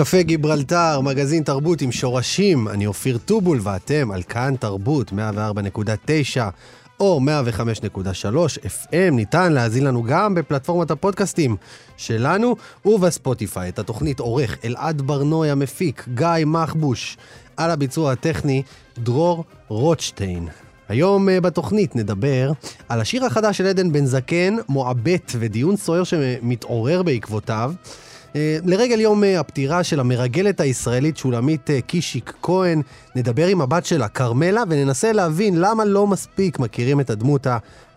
[0.00, 5.14] קפה גיברלטר, מגזין תרבות עם שורשים, אני אופיר טובול ואתם על כאן תרבות 104.9
[7.00, 7.20] או
[8.24, 11.56] 105.3 FM, ניתן להאזין לנו גם בפלטפורמת הפודקאסטים
[11.96, 13.68] שלנו ובספוטיפיי.
[13.68, 17.16] את התוכנית עורך אלעד ברנוי המפיק, גיא מחבוש,
[17.56, 18.62] על הביצוע הטכני
[18.98, 20.48] דרור רוטשטיין.
[20.88, 22.52] היום uh, בתוכנית נדבר
[22.88, 27.72] על השיר החדש של עדן בן זקן, מועבט, ודיון סוער שמתעורר בעקבותיו.
[28.36, 32.82] אה, לרגל יום אה, הפטירה של המרגלת הישראלית שולמית אה, קישיק כהן,
[33.16, 37.46] נדבר עם הבת שלה, כרמלה, וננסה להבין למה לא מספיק מכירים את הדמות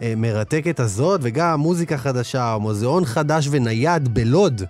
[0.02, 4.62] המרתקת הזאת, וגם מוזיקה חדשה, מוזיאון חדש ונייד בלוד,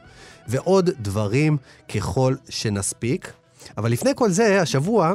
[0.48, 1.58] ועוד דברים
[1.96, 3.32] ככל שנספיק.
[3.78, 5.14] אבל לפני כל זה, השבוע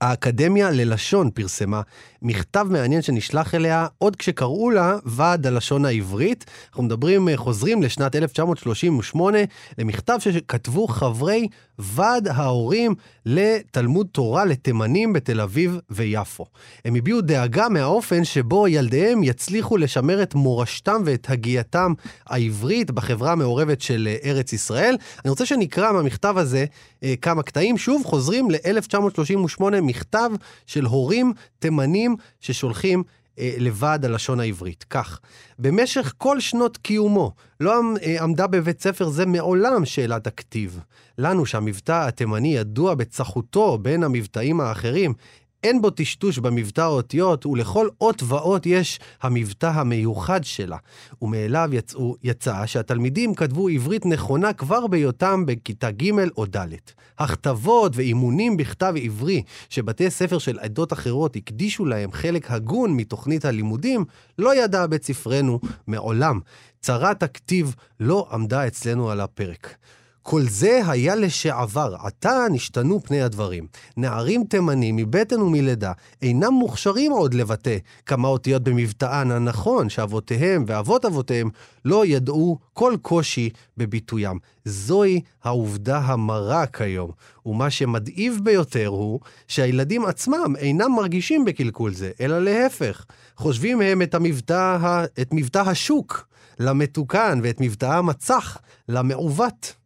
[0.00, 1.80] האקדמיה ללשון פרסמה
[2.24, 6.44] מכתב מעניין שנשלח אליה עוד כשקראו לה ועד הלשון העברית.
[6.70, 9.38] אנחנו מדברים, אה, חוזרים לשנת 1938,
[9.78, 12.94] למכתב שכתבו חברי ועד ההורים
[13.26, 16.44] לתלמוד תורה לתימנים בתל אביב ויפו.
[16.84, 21.92] הם הביעו דאגה מהאופן שבו ילדיהם יצליחו לשמר את מורשתם ואת הגייתם
[22.26, 24.96] העברית בחברה המעורבת של אה, ארץ ישראל.
[25.24, 26.64] אני רוצה שנקרא מהמכתב הזה
[27.02, 27.78] אה, כמה קטעים.
[27.78, 30.30] שוב, חוזרים ל-1938, מכתב
[30.66, 33.02] של הורים תימנים ששולחים
[33.38, 34.84] אה, לוועד הלשון העברית.
[34.90, 35.20] כך,
[35.58, 40.80] במשך כל שנות קיומו לא אה, עמדה בבית ספר זה מעולם שאלת הכתיב.
[41.18, 45.14] לנו שהמבטא התימני ידוע בצחותו בין המבטאים האחרים,
[45.64, 50.76] אין בו טשטוש במבטא האותיות, ולכל אות ואות יש המבטא המיוחד שלה.
[51.22, 56.74] ומאליו יצאו, יצא שהתלמידים כתבו עברית נכונה כבר בהיותם בכיתה ג' או ד'.
[57.18, 64.04] הכתבות ואימונים בכתב עברי, שבתי ספר של עדות אחרות הקדישו להם חלק הגון מתוכנית הלימודים,
[64.38, 66.40] לא ידע בית ספרנו מעולם.
[66.80, 69.76] צרת הכתיב לא עמדה אצלנו על הפרק.
[70.26, 73.66] כל זה היה לשעבר, עתה נשתנו פני הדברים.
[73.96, 75.92] נערים תימנים מבטן ומלידה
[76.22, 77.76] אינם מוכשרים עוד לבטא
[78.06, 81.50] כמה אותיות במבטאן הנכון שאבותיהם ואבות אבותיהם
[81.84, 84.38] לא ידעו כל קושי בביטוים.
[84.64, 87.10] זוהי העובדה המרה כיום,
[87.46, 93.04] ומה שמדאיב ביותר הוא שהילדים עצמם אינם מרגישים בקלקול זה, אלא להפך.
[93.36, 98.58] חושבים הם את המבטא, את מבטא השוק למתוקן ואת מבטא המצח
[98.88, 99.83] למעוות.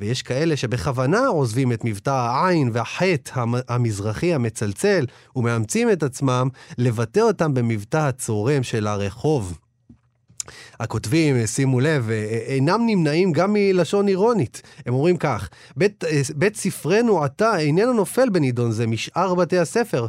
[0.00, 6.48] ויש כאלה שבכוונה עוזבים את מבטא העין והחטא המזרחי המצלצל ומאמצים את עצמם
[6.78, 9.58] לבטא אותם במבטא הצורם של הרחוב.
[10.80, 12.10] הכותבים, שימו לב,
[12.46, 14.62] אינם נמנעים גם מלשון אירונית.
[14.86, 16.04] הם אומרים כך, בית,
[16.36, 20.06] בית ספרנו עתה איננו נופל בנידון זה משאר בתי הספר.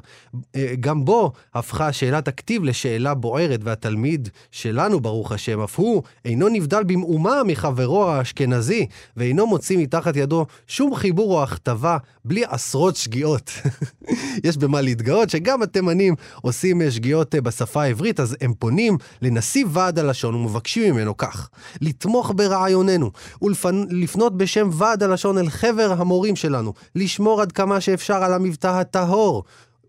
[0.79, 6.83] גם בו הפכה שאלת הכתיב לשאלה בוערת, והתלמיד שלנו, ברוך השם, אף הוא אינו נבדל
[6.83, 8.85] במאומה מחברו האשכנזי,
[9.17, 13.51] ואינו מוציא מתחת ידו שום חיבור או הכתבה בלי עשרות שגיאות.
[14.47, 20.09] יש במה להתגאות שגם התימנים עושים שגיאות בשפה העברית, אז הם פונים לנשיא ועד הלשון.
[20.09, 21.49] הלשון ומבקשים ממנו כך,
[21.81, 23.11] לתמוך ברעיוננו
[23.41, 29.43] ולפנות בשם ועד הלשון אל חבר המורים שלנו, לשמור עד כמה שאפשר על המבטא הטהור.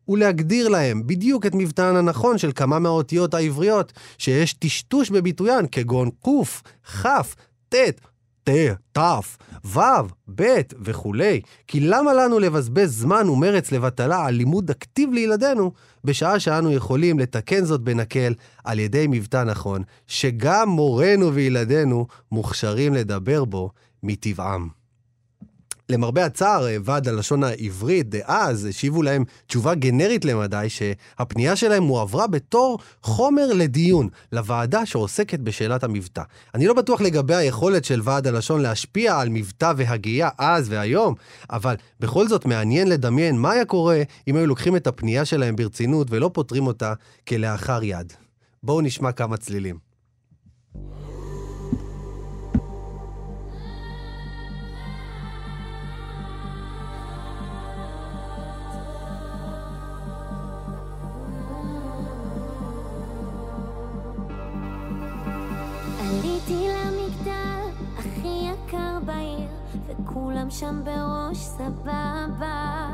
[0.08, 6.28] ולהגדיר להם בדיוק את מבטאן הנכון של כמה מהאותיות העבריות, שיש טשטוש בביטוין, כגון ק',
[7.02, 7.06] כ',
[7.68, 7.74] ט',
[8.44, 8.50] ט,
[8.92, 8.98] ת',
[9.64, 9.80] ו',
[10.34, 11.40] ב' וכולי.
[11.66, 15.72] כי למה לנו לבזבז זמן ומרץ לבטלה על לימוד הכתיב לילדינו,
[16.04, 23.44] בשעה שאנו יכולים לתקן זאת בנקל על ידי מבטא נכון, שגם מורינו וילדינו מוכשרים לדבר
[23.44, 23.70] בו
[24.02, 24.79] מטבעם.
[25.90, 32.26] למרבה הצער, אה, ועד הלשון העברית דאז השיבו להם תשובה גנרית למדי, שהפנייה שלהם הועברה
[32.26, 36.22] בתור חומר לדיון לוועדה שעוסקת בשאלת המבטא.
[36.54, 41.14] אני לא בטוח לגבי היכולת של ועד הלשון להשפיע על מבטא והגייה אז והיום,
[41.50, 46.06] אבל בכל זאת מעניין לדמיין מה היה קורה אם היו לוקחים את הפנייה שלהם ברצינות
[46.10, 46.94] ולא פותרים אותה
[47.28, 48.12] כלאחר יד.
[48.62, 49.89] בואו נשמע כמה צלילים.
[66.50, 67.60] עליתי למגדל
[67.98, 69.48] הכי יקר בעיר,
[69.86, 72.88] וכולם שם בראש סבבה.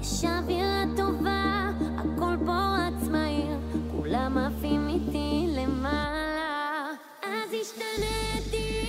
[0.00, 3.58] יש אווירה טובה, הכל פה רץ מהיר,
[3.90, 6.86] כולם עפים איתי למעלה.
[7.22, 8.82] אז השתניתי,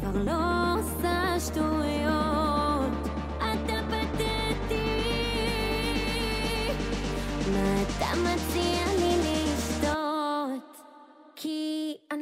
[0.00, 4.24] כבר לא עושה שטויות, אתה פתטי.
[7.52, 8.87] מה אתה מציע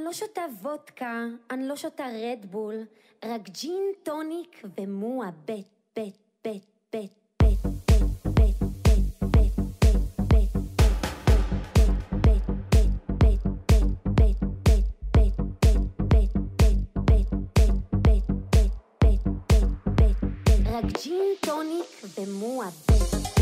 [0.06, 2.84] לא שותה וודקה, אני לא שותה רדבול,
[3.24, 5.66] רק ג'ין, טוניק ומועה בית,
[5.96, 7.10] בית, בית, בית,
[7.42, 8.46] בית, בית.
[20.66, 23.35] רק ג'ין טוניק ומועבט.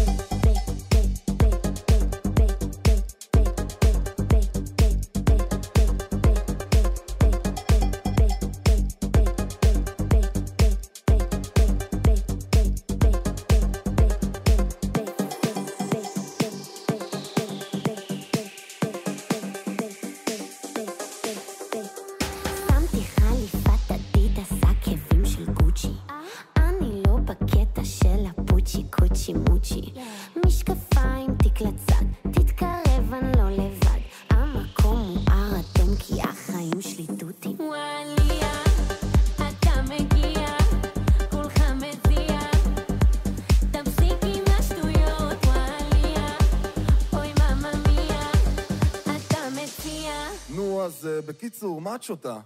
[51.45, 52.41] בקיצור, מה את שותה?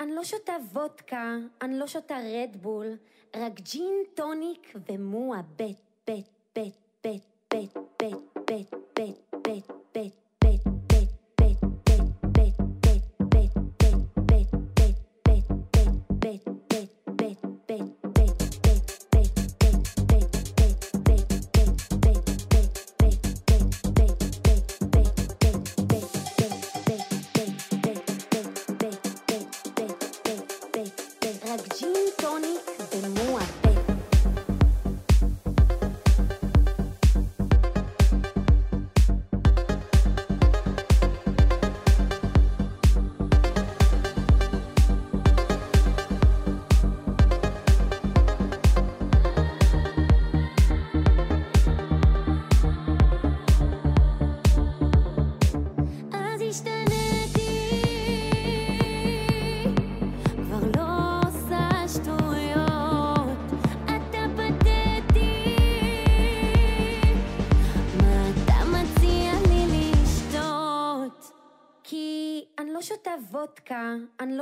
[0.00, 2.96] אני לא שותה וודקה, אני לא שותה רדבול,
[3.36, 5.76] רק ג'ין טוניק ומועבט,
[6.06, 7.22] בט, בט, בט,
[7.54, 8.16] בט, בט,
[8.50, 10.21] בט, בט, בט, בט,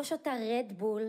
[0.00, 1.02] לא שותה רדבול,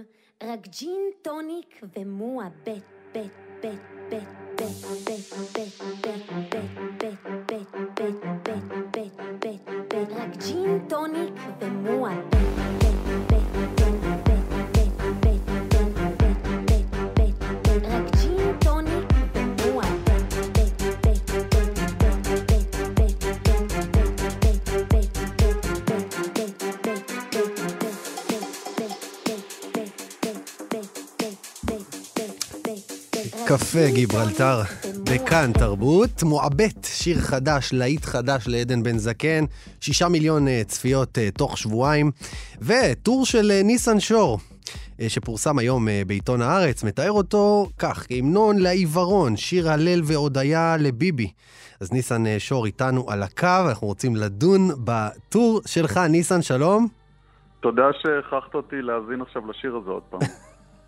[0.43, 2.67] רק ג'ין טוניק ומועבט,
[3.11, 3.23] בט,
[3.61, 3.79] בט,
[4.09, 4.67] בט, בט,
[5.05, 7.15] בט, בט, בט, בט, בט,
[7.47, 8.61] בט, בט, בט,
[8.91, 12.35] בט, בט, בט, רק ג'ין טוניק ומועבט.
[13.31, 13.40] רק
[33.53, 34.61] קפה גיברלטר,
[35.05, 39.45] בכאן תרבות, מועבט, שיר חדש, להיט חדש לעדן בן זקן,
[39.81, 42.11] שישה מיליון אה, צפיות אה, תוך שבועיים,
[42.61, 44.39] וטור של אה, ניסן שור,
[45.07, 51.31] שפורסם היום בעיתון הארץ, מתאר אותו כך, כהמנון לעיוורון, שיר הלל והודיה לביבי.
[51.81, 55.97] אז ניסן שור איתנו על הקו, אנחנו רוצים לדון בטור שלך.
[55.97, 56.87] ניסן, שלום.
[57.59, 60.19] תודה שהכרחת אותי להאזין עכשיו לשיר הזה עוד פעם.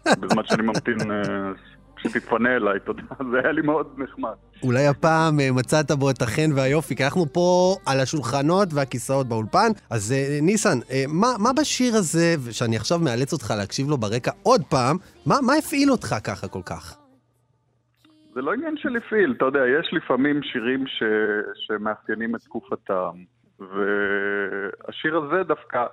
[0.22, 0.98] בזמן שאני ממתין
[2.04, 3.04] שתתפנה אליי, תודה.
[3.32, 4.34] זה היה לי מאוד נחמד.
[4.64, 9.70] אולי הפעם אה, מצאת בו את החן והיופי, כי אנחנו פה על השולחנות והכיסאות באולפן.
[9.90, 14.32] אז אה, ניסן, אה, מה, מה בשיר הזה, שאני עכשיו מאלץ אותך להקשיב לו ברקע
[14.44, 16.98] עוד פעם, מה, מה הפעיל אותך ככה כל כך?
[18.34, 21.04] זה לא עניין של הפעיל, אתה יודע, יש לפעמים שירים ש...
[21.56, 23.12] שמאפיינים את תקופתם,
[23.60, 25.86] והשיר הזה דווקא,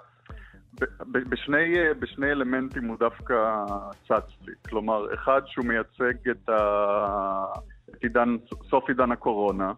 [1.10, 3.64] בשני, בשני אלמנטים הוא דווקא
[4.08, 4.52] צץ לי.
[4.68, 6.58] כלומר, אחד שהוא מייצג את, ה...
[7.90, 8.36] את עידן,
[8.70, 9.72] סוף עידן הקורונה,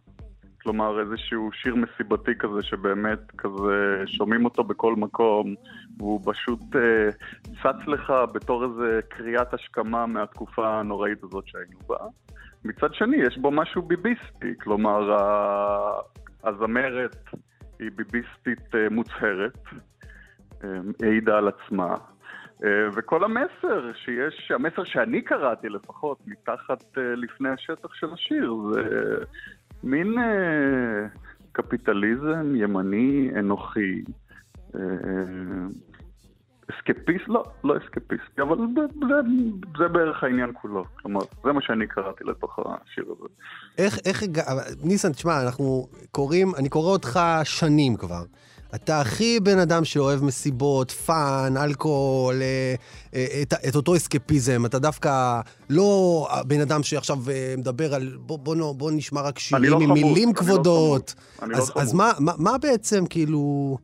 [0.62, 5.54] כלומר איזשהו שיר מסיבתי כזה שבאמת כזה שומעים אותו בכל מקום
[5.98, 7.10] והוא פשוט אה,
[7.62, 11.96] צץ לך בתור איזה קריאת השכמה מהתקופה הנוראית הזאת שהיינו בה.
[12.64, 15.16] מצד שני, יש בו משהו ביביסטי, כלומר,
[16.44, 17.16] הזמרת
[17.78, 19.58] היא ביביסטית אה, מוצהרת,
[21.02, 21.96] העידה על עצמה.
[22.96, 28.80] וכל המסר שיש, המסר שאני קראתי לפחות, מתחת לפני השטח של השיר, זה
[29.82, 30.14] מין
[31.52, 34.02] קפיטליזם ימני אנוכי.
[36.70, 37.28] אסקפיסט?
[37.28, 39.14] לא, לא אסקפיסט, אבל זה, זה,
[39.78, 40.84] זה בערך העניין כולו.
[41.02, 43.28] כלומר, זה מה שאני קראתי לתוך השיר הזה.
[43.78, 44.22] איך, איך,
[44.84, 48.22] ניסן, תשמע, אנחנו קוראים, אני קורא אותך שנים כבר.
[48.74, 52.74] אתה הכי בן אדם שאוהב מסיבות, fun, אלכוהול, אה,
[53.14, 54.66] אה, את, את אותו אסקפיזם.
[54.66, 59.70] אתה דווקא לא בן אדם שעכשיו אה, מדבר על בוא, בוא, בוא נשמע רק שירים
[59.70, 61.14] לא עם חמוד, מילים נכבדות.
[61.16, 63.76] לא חמוד, אז, אני אז לא מה, מה, מה בעצם, כאילו...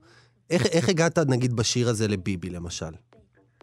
[0.50, 2.90] איך, איך הגעת, נגיד, בשיר הזה לביבי, למשל?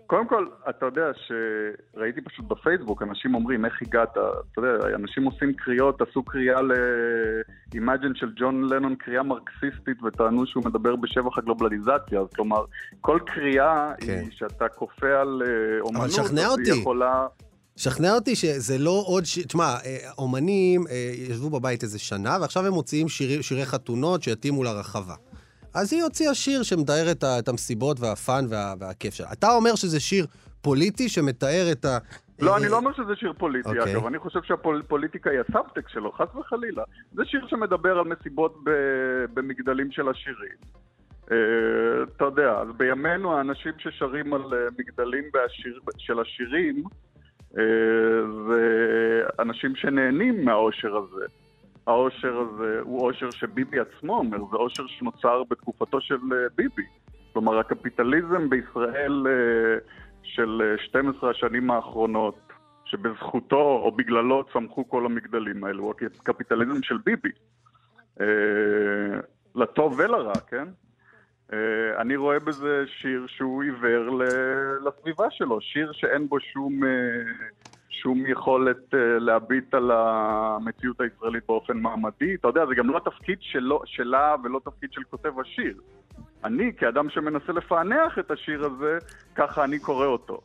[0.08, 4.12] קודם כל, אתה יודע שראיתי פשוט בפייסבוק, אנשים אומרים, איך הגעת?
[4.12, 10.64] אתה יודע, אנשים עושים קריאות, עשו קריאה ל-Imagine של ג'ון לנון, קריאה מרקסיסטית, וטענו שהוא
[10.66, 12.20] מדבר בשבח הגלובליזציה.
[12.20, 12.66] אז כלומר,
[13.02, 14.20] כל קריאה כן.
[14.24, 16.72] היא שאתה כופה על אה, אומנות, אבל שכנע אותי.
[16.72, 17.28] היא יכולה...
[17.76, 19.40] שכנע אותי שזה לא עוד ש...
[19.40, 24.64] תשמע, אה, אומנים אה, ישבו בבית איזה שנה, ועכשיו הם מוציאים שירי, שירי חתונות שיתאימו
[24.64, 25.16] לרחבה.
[25.76, 29.28] אז היא הוציאה שיר שמתאר את, ה, את המסיבות והפאן וה, והכיף שלה.
[29.34, 30.26] אתה אומר שזה שיר
[30.62, 31.98] פוליטי שמתאר את ה...
[32.40, 33.94] לא, אה, אני לא אומר שזה שיר פוליטי, אוקיי.
[33.94, 34.06] אגב.
[34.06, 36.84] אני חושב שהפוליטיקה היא הסאבטקסט שלו, חס וחלילה.
[37.14, 40.58] זה שיר שמדבר על מסיבות ב- במגדלים של השירים.
[41.32, 41.38] אה,
[42.04, 46.84] אתה יודע, אז בימינו האנשים ששרים על אה, מגדלים בשיר, של השירים,
[47.58, 47.64] אה,
[48.48, 48.64] זה
[49.40, 51.26] אנשים שנהנים מהאושר הזה.
[51.88, 56.86] העושר הזה הוא עושר שביבי עצמו אומר, זה עושר שנוצר בתקופתו של אה, ביבי.
[57.34, 59.78] כלומר, הקפיטליזם בישראל אה,
[60.24, 62.40] של אה, 12 השנים האחרונות,
[62.86, 67.30] שבזכותו או בגללו צמחו כל המגדלים האלו, הוא הקפיטליזם של ביבי.
[69.56, 70.68] לטוב ולרע, כן?
[71.98, 74.20] אני רואה בזה שיר שהוא עיוור
[74.86, 76.80] לסביבה שלו, שיר שאין בו שום
[78.06, 82.36] שום יכולת uh, להביט על המציאות הישראלית באופן מעמדי.
[82.36, 85.78] אתה יודע, זה גם לא התפקיד שלו, שלה ולא תפקיד של כותב השיר.
[86.44, 88.98] אני, כאדם שמנסה לפענח את השיר הזה,
[89.36, 90.42] ככה אני קורא אותו.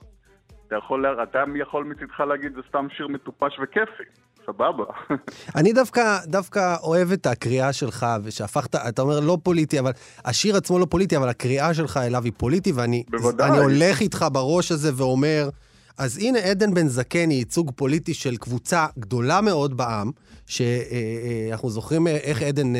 [0.67, 4.05] אתה יכול, אתה יכול מצדך להגיד, זה סתם שיר מטופש וכיפי.
[4.47, 4.85] סבבה.
[5.59, 9.91] אני דווקא, דווקא אוהב את הקריאה שלך, ושהפכת, אתה אומר לא פוליטי, אבל
[10.25, 13.59] השיר עצמו לא פוליטי, אבל הקריאה שלך אליו היא פוליטי, ואני בוודאי.
[13.59, 15.49] הולך איתך בראש הזה ואומר,
[15.99, 20.11] אז הנה עדן בן זקן היא ייצוג פוליטי של קבוצה גדולה מאוד בעם,
[20.47, 22.73] שאנחנו זוכרים איך עדן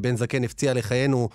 [0.00, 1.28] בן זקן הפציע לחיינו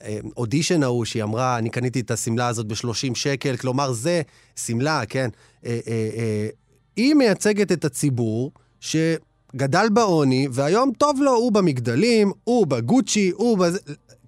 [0.00, 4.22] באודישן ההוא, שהיא אמרה, אני קניתי את השמלה הזאת ב-30 שקל, כלומר זה
[4.56, 5.28] שמלה, כן.
[6.96, 13.78] היא מייצגת את הציבור שגדל בעוני, והיום טוב לו, הוא במגדלים, הוא בגוצ'י, הוא בזה,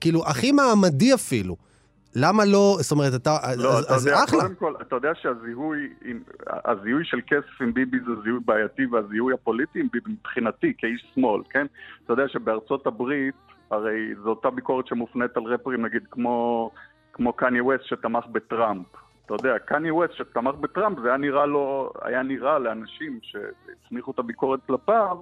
[0.01, 1.68] כאילו, הכי מעמדי אפילו.
[2.17, 4.41] למה לא, זאת אומרת, אתה, לא, אז, אתה אז יודע, אחלה.
[4.41, 6.23] קודם כל, אתה יודע שהזיהוי עם,
[6.65, 11.43] הזיהוי של כסף עם ביבי זה זיהוי בעייתי, והזיהוי הפוליטי עם ביבי מבחינתי, כאיש שמאל,
[11.51, 11.67] כן?
[12.05, 13.35] אתה יודע שבארצות הברית,
[13.71, 16.71] הרי זו אותה ביקורת שמופנית על רפרים, נגיד, כמו,
[17.13, 18.87] כמו קניה ווסט שתמך בטראמפ.
[19.27, 24.19] אתה יודע, קניה ווסט שתמך בטראמפ, זה היה נראה, לו, היה נראה לאנשים שהצמיחו את
[24.19, 25.17] הביקורת כלפיו,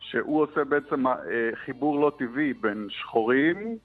[0.00, 1.14] שהוא עושה בעצם אה,
[1.64, 3.78] חיבור לא טבעי בין שחורים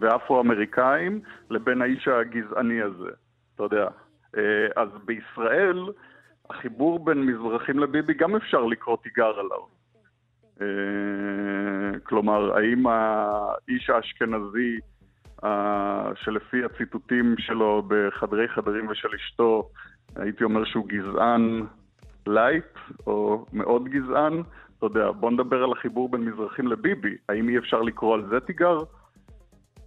[0.00, 3.10] ואפרו-אמריקאים לבין האיש הגזעני הזה,
[3.54, 3.88] אתה יודע.
[4.36, 5.88] אה, אז בישראל,
[6.50, 9.60] החיבור בין מזרחים לביבי גם אפשר לקרוא תיגר עליו.
[10.60, 14.78] אה, כלומר, האם האיש האשכנזי,
[15.44, 19.70] אה, שלפי הציטוטים שלו בחדרי חדרים ושל אשתו,
[20.16, 21.66] הייתי אומר שהוא גזען
[22.26, 24.42] light, או מאוד גזען,
[24.78, 27.16] אתה יודע, בוא נדבר על החיבור בין מזרחים לביבי.
[27.28, 28.82] האם אי אפשר לקרוא על זה תיגר?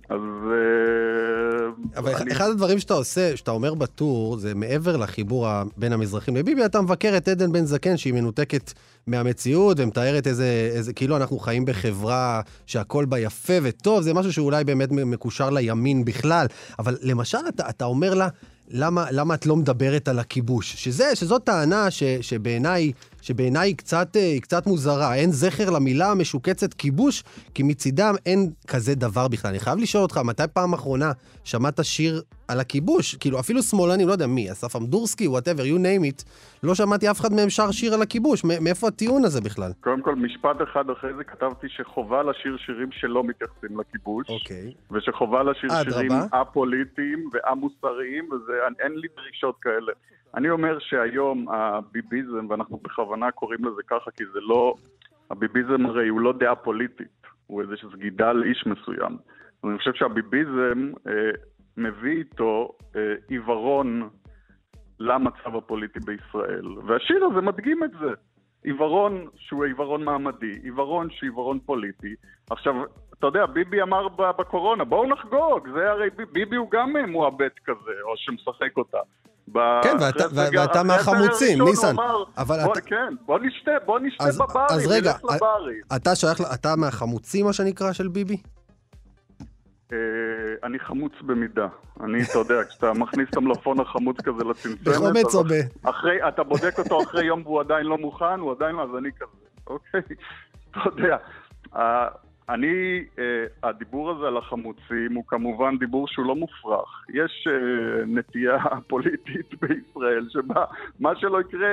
[0.10, 0.20] אז...
[0.52, 5.48] אה, אבל אני- אחד הדברים שאתה עושה, שאתה אומר בטור, זה מעבר לחיבור
[5.78, 8.74] בין המזרחים לביבי, אתה מבקר את עדן בן זקן, שהיא מנותקת
[9.08, 14.64] מהמציאות, ומתארת איזה, איזה, כאילו אנחנו חיים בחברה שהכל בה יפה וטוב, זה משהו שאולי
[14.64, 16.48] באמת מקושר לימין בכלל.
[16.80, 18.28] אבל למשל, אתה, אתה אומר לה,
[18.70, 20.74] למה, למה את לא מדברת על הכיבוש?
[20.76, 22.92] שזה, שזאת טענה ש, שבעיניי,
[23.28, 25.16] שבעיניי היא קצת, אה, היא קצת מוזרה.
[25.16, 29.50] אין זכר למילה המשוקצת כיבוש, כי מצידם אין כזה דבר בכלל.
[29.50, 31.12] אני חייב לשאול אותך, מתי פעם אחרונה
[31.44, 33.16] שמעת שיר על הכיבוש?
[33.16, 36.24] כאילו, אפילו שמאלנים, לא יודע מי, אסף אמדורסקי, whatever, you name it,
[36.64, 38.44] לא שמעתי אף אחד מהם שר שיר על הכיבוש.
[38.44, 39.72] מאיפה הטיעון הזה בכלל?
[39.82, 44.28] קודם כל, משפט אחד אחרי זה כתבתי שחובה לשיר שירים שלא מתייחסים לכיבוש.
[44.30, 44.74] אוקיי.
[44.92, 45.70] ושחובה לשיר.
[45.84, 49.92] שירים א-פוליטיים וא-מוסריים, ואין לי דרישות כאלה.
[50.38, 54.74] אני אומר שהיום הביביזם, ואנחנו בכוונה קוראים לזה ככה, כי זה לא...
[55.32, 59.18] הביביזם הרי הוא לא דעה פוליטית, הוא איזושהי סגידה לאיש מסוים.
[59.64, 61.32] אני חושב שהביביזם אה,
[61.78, 64.10] מביא איתו אה, עיוורון
[65.00, 66.66] למצב הפוליטי בישראל.
[66.86, 68.14] והשיר הזה מדגים את זה.
[68.64, 72.16] עיוורון שהוא עיוורון מעמדי, עיוורון שהוא עיוורון פוליטי.
[72.50, 72.76] עכשיו,
[73.20, 78.18] אתה יודע, ביבי אמר בקורונה, בואו נחגוג, זה הרי ביבי הוא גם מועבד כזה, או
[78.18, 79.00] שמשחק אותה.
[79.54, 81.96] כן, ואתה, ואתה מהחמוצים, ניסן.
[82.38, 82.82] אבל בוא, אתה...
[82.82, 85.14] כן, בוא נשתה, בוא נשתה אז, בברים, אז רגע,
[85.96, 88.38] אתה שייך, אתה מהחמוצים, מה שנקרא, של ביבי?
[89.94, 89.98] אה,
[90.64, 91.68] אני חמוץ במידה.
[92.04, 94.88] אני, אתה יודע, כשאתה מכניס את המלפון החמוץ כזה לצנצנת...
[95.84, 99.10] אחרי, אתה בודק אותו אחרי יום והוא עדיין לא מוכן, הוא עדיין לא, אז אני
[99.20, 100.02] כזה, אוקיי?
[100.72, 101.18] אתה יודע.
[102.50, 103.20] אני, uh,
[103.64, 107.06] הדיבור הזה על החמוצים הוא כמובן דיבור שהוא לא מופרך.
[107.14, 108.58] יש uh, נטייה
[108.90, 110.66] פוליטית בישראל שבה
[111.00, 111.70] מה שלא יקרה,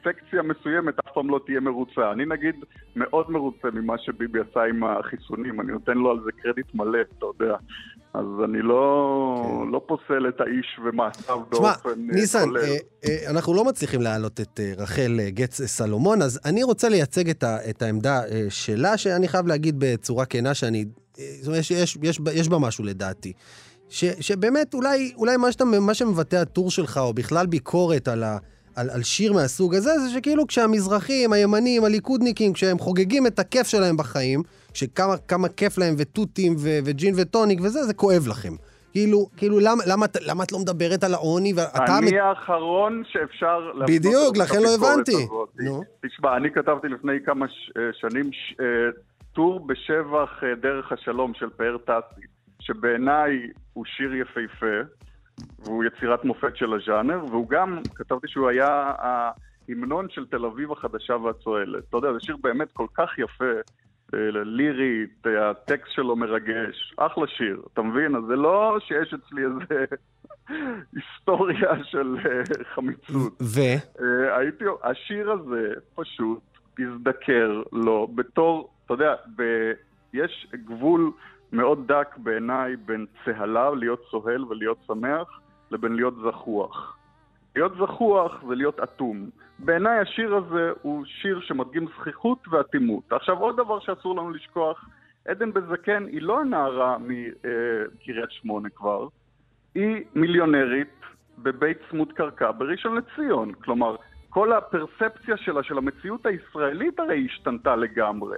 [0.00, 2.12] סקציה מסוימת אף פעם לא תהיה מרוצה.
[2.12, 2.54] אני נגיד
[2.96, 7.26] מאוד מרוצה ממה שביבי עשה עם החיסונים, אני נותן לו על זה קרדיט מלא, אתה
[7.26, 7.56] יודע.
[8.14, 9.70] אז אני לא, כן.
[9.70, 11.94] לא פוסל את האיש ומעשיו באופן כולל.
[11.94, 16.40] תשמע, ניסן, אה, אה, אנחנו לא מצליחים להעלות את אה, רחל אה, גץ סלומון, אז
[16.44, 20.84] אני רוצה לייצג את, ה, את העמדה אה, שלה, שאני חייב להגיד בצורה כנה שאני...
[21.18, 23.32] אה, זאת אומרת, יש, יש, יש, יש בה משהו לדעתי.
[23.88, 28.38] ש, שבאמת, אולי, אולי מה, שאתה, מה שמבטא הטור שלך, או בכלל ביקורת על ה...
[28.76, 33.96] על, על שיר מהסוג הזה, זה שכאילו כשהמזרחים, הימנים, הליכודניקים, כשהם חוגגים את הכיף שלהם
[33.96, 34.42] בחיים,
[34.74, 38.52] שכמה כמה כיף להם ותותים ו, וג'ין וטוניק וזה, זה כואב לכם.
[38.92, 41.52] כאילו, כאילו, למה, למה, למה את לא מדברת על העוני?
[41.56, 41.98] ואתה...
[41.98, 43.70] אני האחרון שאפשר...
[43.86, 45.26] בדיוק, לכן לא הבנתי.
[45.64, 45.82] נו.
[46.06, 47.72] תשמע, אני כתבתי לפני כמה ש...
[47.76, 48.54] אה, שנים ש...
[48.60, 48.66] אה,
[49.32, 52.26] טור בשבח אה, דרך השלום של פאר טאסי,
[52.60, 53.32] שבעיניי
[53.72, 54.76] הוא שיר יפהפה.
[55.64, 61.16] והוא יצירת מופת של הז'אנר, והוא גם, כתבתי שהוא היה ההמנון של תל אביב החדשה
[61.16, 61.84] והצועלת.
[61.88, 63.44] אתה יודע, זה שיר באמת כל כך יפה,
[64.14, 68.16] אה, לירית, הטקסט שלו מרגש, אחלה שיר, אתה מבין?
[68.16, 69.84] אז זה לא שיש אצלי איזה
[70.96, 73.42] היסטוריה של אה, חמיצות.
[73.42, 73.60] ו?
[74.00, 76.40] אה, הייתי, השיר הזה פשוט
[76.78, 79.42] הזדקר לו בתור, אתה יודע, ב...
[80.12, 81.12] יש גבול
[81.52, 86.96] מאוד דק בעיניי בין צהלה, להיות צוהל ולהיות שמח, לבין להיות זחוח.
[87.56, 89.30] להיות זחוח זה להיות אטום.
[89.58, 93.12] בעיניי השיר הזה הוא שיר שמדגים זכיחות ואטימות.
[93.12, 94.88] עכשיו עוד דבר שאסור לנו לשכוח,
[95.28, 99.08] עדן בן זקן היא לא הנערה מקריית שמונה כבר,
[99.74, 101.00] היא מיליונרית
[101.38, 103.52] בבית צמוד קרקע בראשון לציון.
[103.52, 103.96] כלומר,
[104.30, 108.36] כל הפרספציה שלה, של המציאות הישראלית הרי השתנתה לגמרי.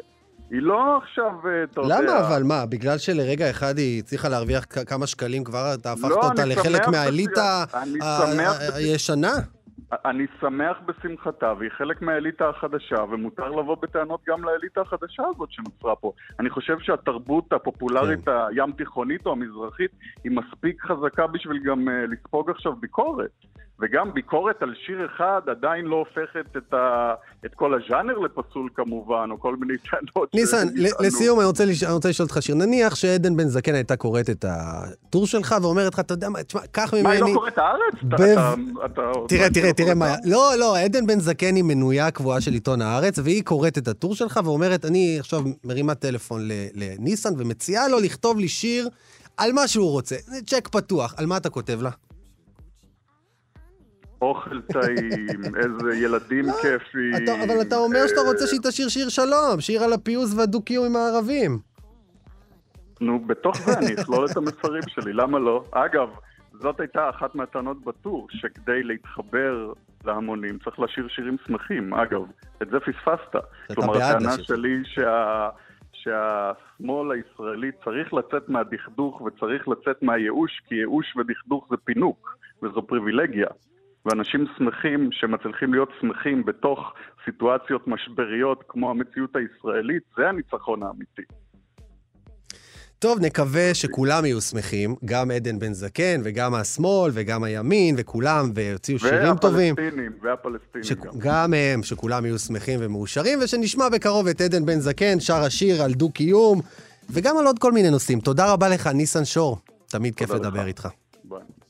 [0.52, 2.00] היא לא עכשיו, אה, אתה יודע...
[2.00, 2.42] למה אבל?
[2.42, 6.88] מה, בגלל שלרגע אחד היא הצליחה להרוויח כמה שקלים, כבר אתה הפכת לא, אותה לחלק
[6.88, 7.64] מהאליטה
[8.74, 9.32] הישנה?
[10.04, 15.96] אני שמח בשמחתה, והיא חלק מהאליטה החדשה, ומותר לבוא בטענות גם לאליטה החדשה הזאת שנוצרה
[15.96, 16.12] פה.
[16.40, 18.32] אני חושב שהתרבות הפופולרית כן.
[18.50, 19.90] הים תיכונית או המזרחית
[20.24, 23.30] היא מספיק חזקה בשביל גם uh, לספוג עכשיו ביקורת.
[23.82, 27.14] וגם ביקורת על שיר אחד עדיין לא הופכת את, ה...
[27.46, 30.34] את כל הז'אנר לפסול כמובן, או כל מיני טענות.
[30.34, 30.66] ניסן,
[31.00, 31.82] לסיום אני רוצה, לש...
[31.82, 32.54] אני רוצה לשאול אותך שיר.
[32.54, 36.60] נניח שעדן בן זקן הייתה קוראת את הטור שלך ואומרת לך, אתה יודע מה, תשמע,
[36.70, 37.02] קח ממני...
[37.02, 37.94] מה, היא לא קוראת הארץ?
[38.02, 38.14] ב...
[38.14, 40.14] אתה, אתה, תראה, תראה, תראה מה...
[40.24, 44.14] לא, לא, עדן בן זקן היא מנויה קבועה של עיתון הארץ, והיא קוראת את הטור
[44.14, 46.40] שלך ואומרת, אני עכשיו מרימה טלפון
[46.74, 48.88] לניסן ומציעה לו לכתוב לי שיר
[49.36, 50.16] על מה שהוא רוצה.
[50.26, 51.14] זה צ'ק פתוח.
[51.16, 51.90] על מה אתה כותב לה?
[54.22, 57.14] אוכל טעים, איזה ילדים לא, כיפים.
[57.44, 61.58] אבל אתה אומר שאתה רוצה שהיא תשאיר שיר שלום, שיר על הפיוס והדו-קיום עם הערבים.
[63.00, 65.64] נו, בתוך זה אני אכלול את המסרים שלי, למה לא?
[65.70, 66.08] אגב,
[66.52, 69.72] זאת הייתה אחת מהטענות בטור, שכדי להתחבר
[70.04, 71.94] להמונים צריך לשיר שירים שמחים.
[71.94, 72.22] אגב,
[72.62, 73.44] את זה פספסת.
[73.74, 75.48] כלומר, הטענה שלי שה...
[75.92, 83.46] שהשמאל הישראלי צריך לצאת מהדכדוך וצריך לצאת מהייאוש, כי ייאוש ודכדוך זה פינוק, וזו פריבילגיה.
[84.06, 86.92] ואנשים שמחים שמצליחים להיות שמחים בתוך
[87.24, 91.22] סיטואציות משבריות כמו המציאות הישראלית, זה הניצחון האמיתי.
[92.98, 98.98] טוב, נקווה שכולם יהיו שמחים, גם עדן בן זקן, וגם השמאל, וגם הימין, וכולם, ויוציאו
[98.98, 99.74] שירים טובים.
[99.78, 100.92] והפלסטינים, והפלסטינים ש...
[100.92, 101.12] גם.
[101.18, 105.92] גם הם, שכולם יהיו שמחים ומאושרים, ושנשמע בקרוב את עדן בן זקן, שר השיר על
[105.92, 106.60] דו-קיום,
[107.10, 108.20] וגם על עוד כל מיני נושאים.
[108.20, 109.58] תודה רבה לך, ניסן שור.
[109.86, 110.88] תמיד כיף לדבר איתך.
[111.24, 111.61] ביי.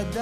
[0.00, 0.16] את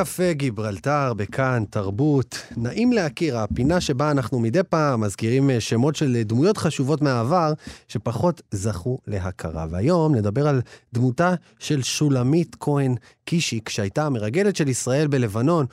[0.00, 2.46] קפה גיברלטר בכאן, תרבות.
[2.56, 7.52] נעים להכיר, הפינה שבה אנחנו מדי פעם מזכירים אה, שמות של אה, דמויות חשובות מהעבר,
[7.88, 9.66] שפחות זכו להכרה.
[9.70, 10.60] והיום נדבר על
[10.92, 15.66] דמותה של שולמית כהן קישיק, שהייתה המרגלת של ישראל בלבנון,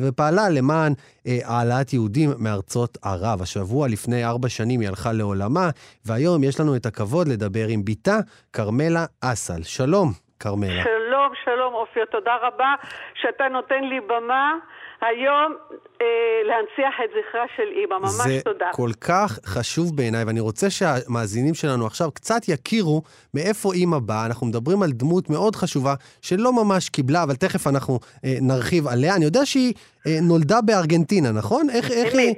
[0.00, 0.92] ופעלה למען
[1.26, 3.42] אה, העלאת יהודים מארצות ערב.
[3.42, 5.70] השבוע לפני ארבע שנים היא הלכה לעולמה,
[6.04, 8.18] והיום יש לנו את הכבוד לדבר עם בתה,
[8.52, 9.62] כרמלה אסל.
[9.62, 10.82] שלום, כרמלה.
[10.82, 11.65] שלום, שלום
[12.00, 12.74] אופיר, תודה רבה
[13.14, 14.54] שאתה נותן לי במה
[15.00, 15.56] היום
[16.00, 16.06] אה,
[16.44, 18.70] להנציח את זכרה של אימא, ממש זה תודה.
[18.72, 23.02] כל כך חשוב בעיניי, ואני רוצה שהמאזינים שלנו עכשיו קצת יכירו
[23.34, 24.26] מאיפה אימא באה.
[24.26, 29.16] אנחנו מדברים על דמות מאוד חשובה, שלא ממש קיבלה, אבל תכף אנחנו אה, נרחיב עליה.
[29.16, 29.74] אני יודע שהיא
[30.06, 31.70] אה, נולדה בארגנטינה, נכון?
[31.70, 32.34] איך, איך היא...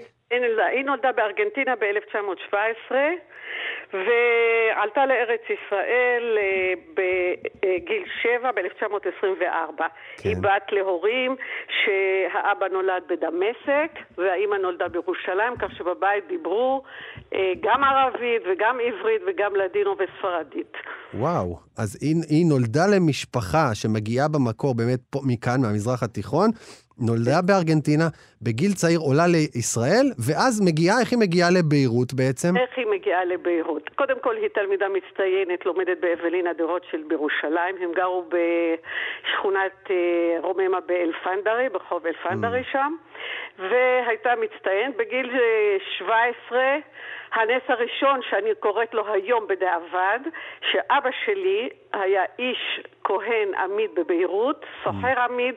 [0.72, 2.94] היא נולדה בארגנטינה ב-1917,
[3.92, 9.82] ועלתה לארץ ישראל אה, בגיל שבע, ב-1924.
[10.16, 10.28] כן.
[10.28, 11.36] היא בת להורים
[11.68, 16.82] שהאבא נולד בדמשק והאימא נולדה בירושלים, כך שבבית דיברו
[17.34, 20.72] אה, גם ערבית וגם עברית וגם לדינו וספרדית.
[21.14, 26.50] וואו, אז היא, היא נולדה למשפחה שמגיעה במקור באמת פה, מכאן, מהמזרח התיכון,
[27.00, 28.08] נולדה בארגנטינה,
[28.42, 32.56] בגיל צעיר עולה לישראל, ואז מגיעה, איך היא מגיעה לביירות בעצם?
[32.56, 33.88] איך היא מגיעה לביירות?
[33.94, 37.74] קודם כל היא תלמידה מצטיינת, לומדת באבלינה דה רוטשילד בירושלים.
[37.82, 39.96] הם גרו בשכונת אה,
[40.42, 42.92] רוממה באלפנדרי, ברחוב אלפנדרי שם,
[43.58, 44.96] והייתה מצטיינת.
[44.96, 46.76] בגיל אה, 17,
[47.32, 50.20] הנס הראשון שאני קוראת לו היום בדיעבד,
[50.70, 55.54] שאבא שלי היה איש כהן עמיד בביירות, סוחר עמיד,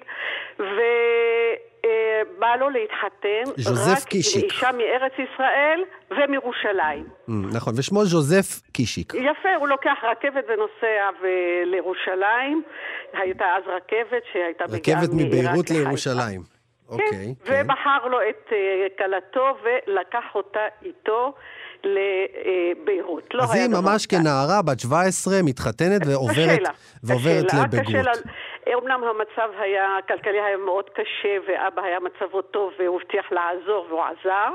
[0.59, 3.43] ובא לו להתחתן
[3.91, 4.43] רק קישיק.
[4.43, 7.05] עם אישה מארץ ישראל ומירושלים.
[7.29, 9.13] Mm, נכון, ושמו ז'וזף קישיק.
[9.13, 12.63] יפה, הוא לוקח רכבת ונוסע ו- לירושלים.
[13.13, 15.69] הייתה אז רכבת שהייתה מגיעה רכבת מביירות.
[15.69, 16.41] לירושלים.
[16.89, 21.33] אוקיי, כן, ובחר לו את אה, כלתו ולקח אותה איתו
[21.85, 23.33] לביירות.
[23.33, 24.17] לא אז היא ממש קל.
[24.17, 26.71] כנערה, בת 17, מתחתנת ועוברת, קשה
[27.03, 28.07] ועוברת קשה לבגרות.
[28.07, 28.21] קשה.
[28.73, 34.01] אומנם המצב היה, הכלכלי היה מאוד קשה, ואבא היה מצבו טוב, והוא הבטיח לעזור, והוא
[34.03, 34.49] עזר.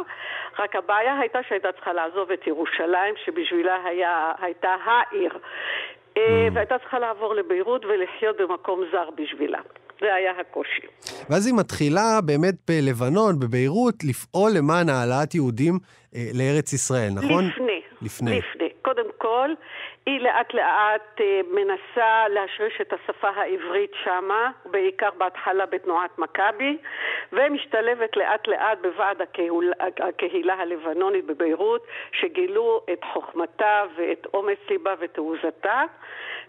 [0.59, 5.31] רק הבעיה הייתה שהייתה צריכה לעזוב את ירושלים, שבשבילה היה, הייתה העיר.
[5.33, 6.19] Mm.
[6.19, 9.61] אה, והייתה צריכה לעבור לביירות ולחיות במקום זר בשבילה.
[10.01, 10.87] זה היה הקושי.
[11.31, 15.79] ואז היא מתחילה באמת בלבנון, בביירות, לפעול למען העלאת יהודים
[16.15, 17.45] אה, לארץ ישראל, נכון?
[17.45, 17.81] לפני.
[18.03, 18.39] לפני.
[18.39, 18.69] לפני.
[18.83, 19.51] קודם כל,
[20.07, 26.77] היא לאט לאט אה, מנסה להשריש את השפה העברית שמה, בעיקר בהתחלה בתנועת מכבי,
[27.33, 35.83] ומשתלבת לאט לאט בוועד הקהילה, הקהילה הלבנונית בביירות, שגילו את חוכמתה ואת אומץ ליבה ותעוזתה,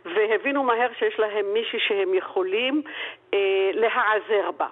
[0.05, 2.81] והבינו מהר שיש להם מישהי שהם יכולים
[3.33, 4.67] אה, להיעזר בה.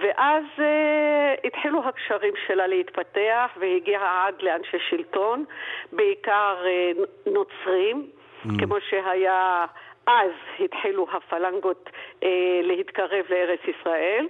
[0.00, 5.44] ואז uh, התחילו הקשרים שלה להתפתח והגיעה עד לאנשי שלטון,
[5.92, 8.10] בעיקר uh, נוצרים,
[8.44, 8.48] mm.
[8.58, 9.66] כמו שהיה
[10.06, 11.90] אז התחילו הפלנגות
[12.20, 12.26] uh,
[12.62, 14.26] להתקרב לארץ ישראל.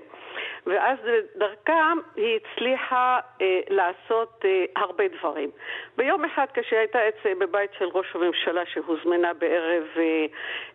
[0.67, 0.99] ואז
[1.37, 5.51] דרכם היא הצליחה אה, לעשות אה, הרבה דברים.
[5.97, 10.27] ביום אחד כשהייתה אצל, בבית של ראש הממשלה שהוזמנה בערב אה,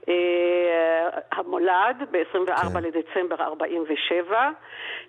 [0.09, 2.83] אה, המולד, ב-24 כן.
[2.83, 4.49] לדצמבר 47,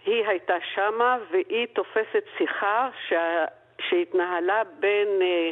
[0.07, 3.45] היא הייתה שמה והיא תופסת שיחה שה,
[3.89, 5.51] שהתנהלה בין אה, אה,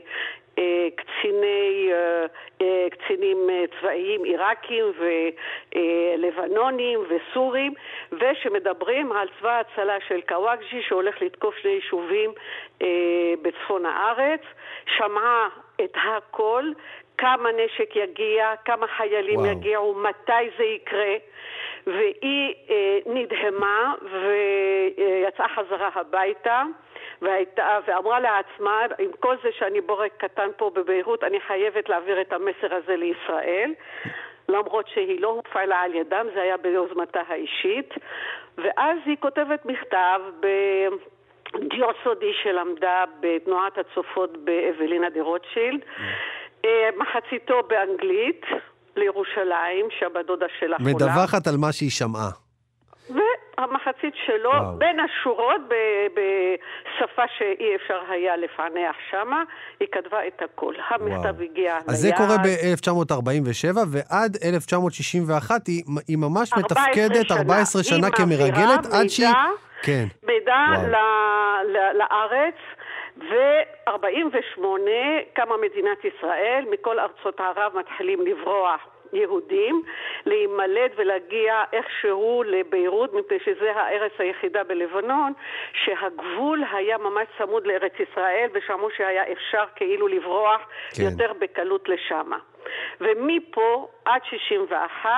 [0.97, 2.27] קציני, אה,
[2.61, 4.85] אה, קצינים אה, צבאיים עיראקים
[5.75, 7.75] ולבנונים וסורים
[8.13, 12.33] ושמדברים על צבא ההצלה של קוואג'י שהולך לתקוף שני יישובים
[12.83, 14.41] אה, בצפון הארץ
[14.97, 15.49] שמעה
[15.85, 16.65] את הכל
[17.19, 19.51] כמה נשק יגיע, כמה חיילים וואו.
[19.51, 21.15] יגיעו, מתי זה יקרה
[21.89, 26.63] והיא אה, נדהמה ויצאה חזרה הביתה
[27.23, 32.33] והייתה, ואמרה לעצמה, עם כל זה שאני בורג קטן פה בביירות, אני חייבת להעביר את
[32.33, 33.75] המסר הזה לישראל,
[34.49, 37.95] למרות שהיא לא הופעלה על ידם, זה היה ביוזמתה האישית.
[38.59, 45.81] ואז היא כותבת מכתב בדיו סודי שלמדה בתנועת הצופות באבלינה דה רוטשילד,
[46.65, 48.47] אה, מחציתו באנגלית.
[48.99, 50.91] לירושלים, שהבת דודה שלה חולה.
[50.95, 52.31] מדווחת על מה שהיא שמעה.
[53.11, 54.79] והמחצית שלו, וואו.
[54.79, 55.61] בין השורות,
[56.15, 59.43] בשפה שאי אפשר היה לפענח שמה,
[59.81, 60.75] היא כתבה את הכל.
[60.91, 61.43] המכתב וואו.
[61.51, 61.85] הגיע ליד.
[61.91, 67.97] אז זה קורה ב-1947, ועד 1961 היא, היא ממש 14 מתפקדת 14 שנה.
[67.99, 68.51] שנה היא כמרגלת,
[68.85, 69.27] מעבירה עד שהיא...
[69.29, 70.05] מידע- כן.
[70.27, 70.89] מידע.
[70.89, 70.97] ל-
[71.77, 72.55] ל- לארץ,
[73.19, 74.61] ו-48
[75.33, 78.81] קמה מדינת ישראל, מכל ארצות ערב מתחילים לברוח.
[79.13, 79.83] יהודים,
[80.27, 85.33] להימלט ולהגיע איכשהו לביירות, מפני שזה הארץ היחידה בלבנון,
[85.73, 90.61] שהגבול היה ממש צמוד לארץ ישראל, ושמעו שהיה אפשר כאילו לברוח
[90.97, 91.03] כן.
[91.03, 92.39] יותר בקלות לשמה.
[93.01, 95.09] ומפה עד 61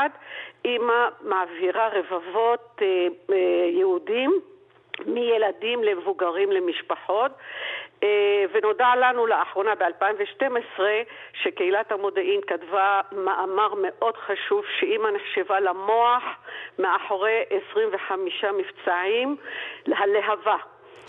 [0.65, 2.87] אימא מעבירה רבבות אה,
[3.31, 3.37] אה,
[3.71, 4.41] יהודים
[5.07, 7.33] מילדים למבוגרים למשפחות,
[8.55, 10.81] ונודע לנו לאחרונה ב-2012
[11.43, 16.23] שקהילת המודיעין כתבה מאמר מאוד חשוב שאימא נחשבה למוח
[16.79, 19.37] מאחורי 25 מבצעים,
[19.87, 20.57] הלהבה.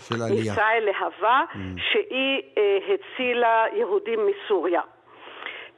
[0.08, 0.52] של עלייה.
[0.52, 1.40] מבצעי להבה,
[1.76, 4.80] שהיא אה, הצילה יהודים מסוריה.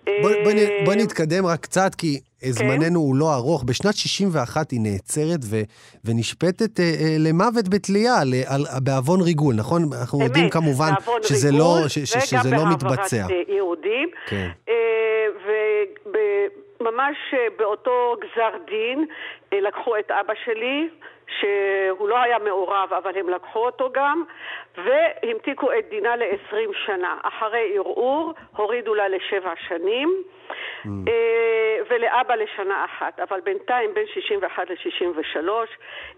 [0.05, 2.21] בוא, בוא, אה, בוא נתקדם רק קצת, כי
[2.53, 3.65] זמננו הוא לא ארוך.
[3.65, 5.57] בשנת 61 היא נעצרת ו,
[6.05, 8.15] ונשפטת אה, אה, למוות בתלייה,
[8.83, 9.83] בעוון ריגול, נכון?
[10.01, 10.91] אנחנו אמת, יודעים כמובן
[11.23, 13.17] שזה ריגול, לא, ש, ש, שזה לא וגם מתבצע.
[13.17, 14.09] בהעברת אה, יהודים.
[14.27, 14.49] כן.
[16.81, 17.17] וממש
[17.59, 19.07] באותו גזר דין
[19.53, 20.89] אה, לקחו את אבא שלי,
[21.29, 24.25] שהוא לא היה מעורב, אבל הם לקחו אותו גם,
[24.77, 27.19] והמתיקו את דינה ל-20 שנה.
[27.23, 30.23] אחרי ערעור הורידו לה לשבע שנים,
[30.87, 33.21] אה, ולאבא לשנה אחת.
[33.21, 35.49] אבל בינתיים, בין 61 ל-63,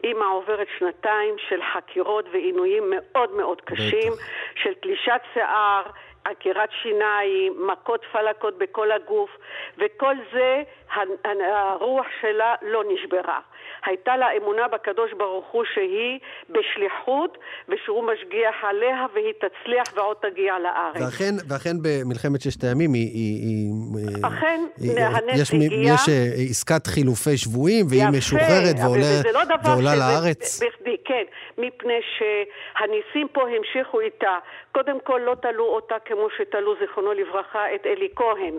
[0.05, 4.23] אימא עוברת שנתיים של חקירות ועינויים מאוד מאוד קשים, בטח.
[4.55, 5.83] של תלישת שיער,
[6.25, 9.31] עקירת שיניים, מכות פלקות בכל הגוף,
[9.79, 10.63] וכל זה,
[10.95, 13.41] הרוח שלה לא נשברה.
[13.87, 16.19] הייתה לה אמונה בקדוש ברוך הוא שהיא
[16.51, 21.03] בשליחות, ושהוא משגיח עליה, והיא תצליח ועוד תגיע לארץ.
[21.03, 23.11] ואכן, ואכן במלחמת ששת הימים היא...
[23.13, 25.95] היא, היא אכן, היא- הנס יש, הגיע.
[25.95, 30.63] יש אה, עסקת חילופי שבויים, והיא יפה, משוחררת ועולה, לא ועולה שזה לארץ.
[30.63, 31.25] בכדי, כן,
[31.59, 34.39] מפני שהניסים פה המשיכו איתה.
[34.73, 38.55] קודם כל לא תלו אותה כמו שתלו, זיכרונו לברכה, את אלי כהן.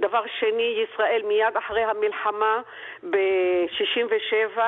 [0.00, 2.60] דבר שני, ישראל מיד אחרי המלחמה
[3.10, 4.60] ב-67,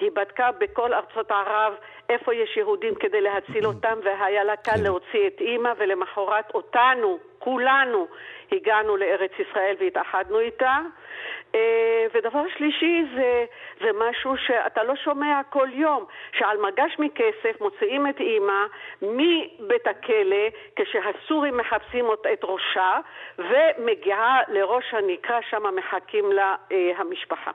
[0.00, 1.74] היא בדקה בכל ארצות ערב
[2.08, 8.06] איפה יש יהודים כדי להציל אותם, והיה לה קל להוציא את אימא, ולמחרת אותנו, כולנו,
[8.52, 10.78] הגענו לארץ ישראל והתאחדנו איתה.
[11.54, 13.44] אה, ודבר שלישי זה,
[13.80, 16.04] זה משהו שאתה לא שומע כל יום,
[16.38, 18.62] שעל מגש מכסף מוציאים את אימא
[19.02, 22.98] מבית הכלא כשהסורים מחפשים את ראשה
[23.38, 27.50] ומגיעה לראש הנקרה, שם מחכים לה אה, המשפחה.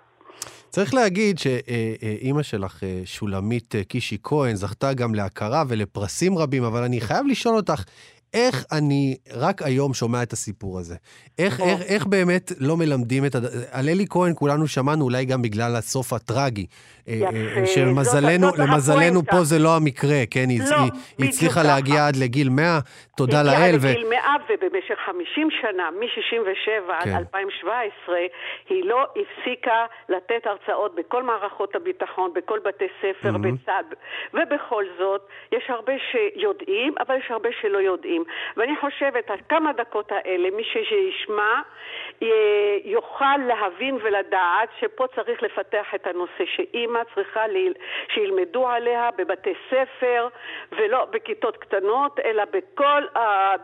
[0.69, 6.83] צריך להגיד שאימא שלך, אה, שולמית אה, קישי כהן, זכתה גם להכרה ולפרסים רבים, אבל
[6.83, 7.83] אני חייב לשאול אותך,
[8.33, 10.95] איך אני רק היום שומע את הסיפור הזה?
[11.39, 13.35] איך, איך, איך באמת לא מלמדים את...
[13.35, 13.43] הד...
[13.71, 16.65] על אלי כהן כולנו שמענו, אולי גם בגלל הסוף הטרגי.
[17.07, 17.27] אה, יפה,
[17.59, 19.21] אה, זאת- זאת למזלנו.
[19.25, 20.45] פה זה לא המקרה, כן?
[20.49, 21.63] היא, לא, היא, היא הצליחה.
[21.63, 22.79] להגיע עד לגיל 100,
[23.17, 23.53] תודה לאל.
[23.53, 23.87] הגיעה ו...
[23.87, 27.09] לגיל 100 ובמשך 50 שנה, מ-67 כן.
[27.09, 28.15] עד 2017,
[28.69, 33.37] היא לא הפסיקה לתת הרצאות בכל מערכות הביטחון, בכל בתי ספר, Mhm.
[33.37, 33.83] בצד.
[34.33, 38.16] ובכל זאת, יש הרבה שיודעים, אבל יש הרבה שלא יודעים.
[38.57, 41.61] ואני חושבת, הכמה דקות האלה, מי שישמע,
[42.21, 47.41] י- יוכל להבין ולדעת שפה צריך לפתח את הנושא, שאימא צריכה
[48.13, 50.27] שילמדו עליה בבתי ספר,
[50.71, 53.01] ולא בכיתות קטנות, אלא בכל,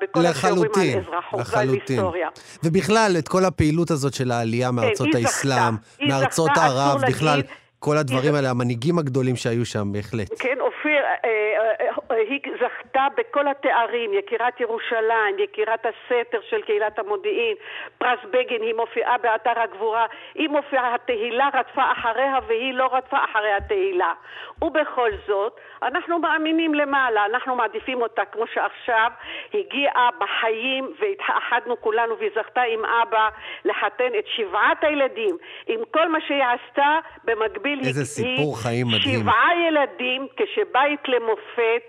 [0.01, 1.69] בכל השיעורים על אזרחות ועל.
[1.69, 2.29] היסטוריה.
[2.63, 7.45] ובכלל, את כל הפעילות הזאת של העלייה מארצות היא האסלאם, מארצות ערב, בכלל, להגיד.
[7.79, 10.29] כל הדברים האלה, המנהיגים הגדולים שהיו שם, בהחלט.
[10.39, 16.99] כן, אופיר, אה, אה, אה, היא זכתה בכל התארים, יקירת ירושלים, יקירת הסתר של קהילת
[16.99, 17.55] המודיעין,
[17.97, 23.51] פרס בגין, היא מופיעה באתר הגבורה, היא מופיעה, התהילה רדפה אחריה והיא לא רדפה אחרי
[23.51, 24.13] התהילה.
[24.61, 29.11] ובכל זאת, אנחנו מאמינים למעלה, אנחנו מעדיפים אותה כמו שעכשיו
[29.53, 33.29] הגיעה בחיים והתאחדנו כולנו והיא זכתה עם אבא
[33.65, 39.21] לחתן את שבעת הילדים עם כל מה שהיא עשתה, במקביל היא- איזה סיפור חיים מדהים.
[39.21, 41.83] שבעה ילדים, כשבית למופת,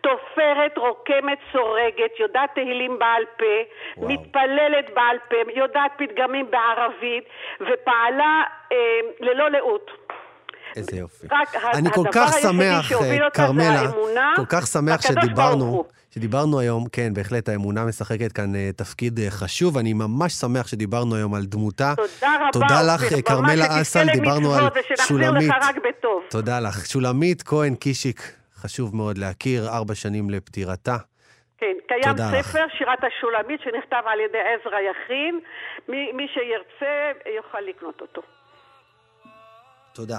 [0.00, 3.44] תופרת, רוקמת, סורגת, יודעת תהילים בעל פה,
[3.96, 4.12] וואו.
[4.12, 7.24] מתפללת בעל פה, יודעת פתגמים בערבית,
[7.60, 8.76] ופעלה אה,
[9.20, 9.90] ללא לאות.
[10.76, 11.26] איזה יופי.
[11.74, 13.82] אני כל הדבר כך שמח, אה, כרמלה,
[14.36, 15.84] כל כך שמח שדיברנו.
[16.14, 19.78] שדיברנו היום, כן, בהחלט האמונה משחקת כאן אה, תפקיד אה, חשוב.
[19.78, 21.94] אני ממש שמח שדיברנו היום על דמותה.
[21.96, 22.48] תודה רבה.
[22.52, 24.64] תודה לך, אה, כרמלה אסל, דיברנו על
[25.08, 25.48] שולמית.
[25.48, 26.22] לך רק בטוב.
[26.30, 26.86] תודה לך.
[26.86, 30.96] שולמית כהן קישיק, חשוב מאוד להכיר, ארבע שנים לפטירתה.
[31.58, 32.46] כן, קיים לך.
[32.46, 35.40] ספר, שירת השולמית, שנכתב על ידי עזרא יכין.
[35.88, 38.22] מי, מי שירצה יוכל לקנות אותו.
[39.94, 40.18] תודה.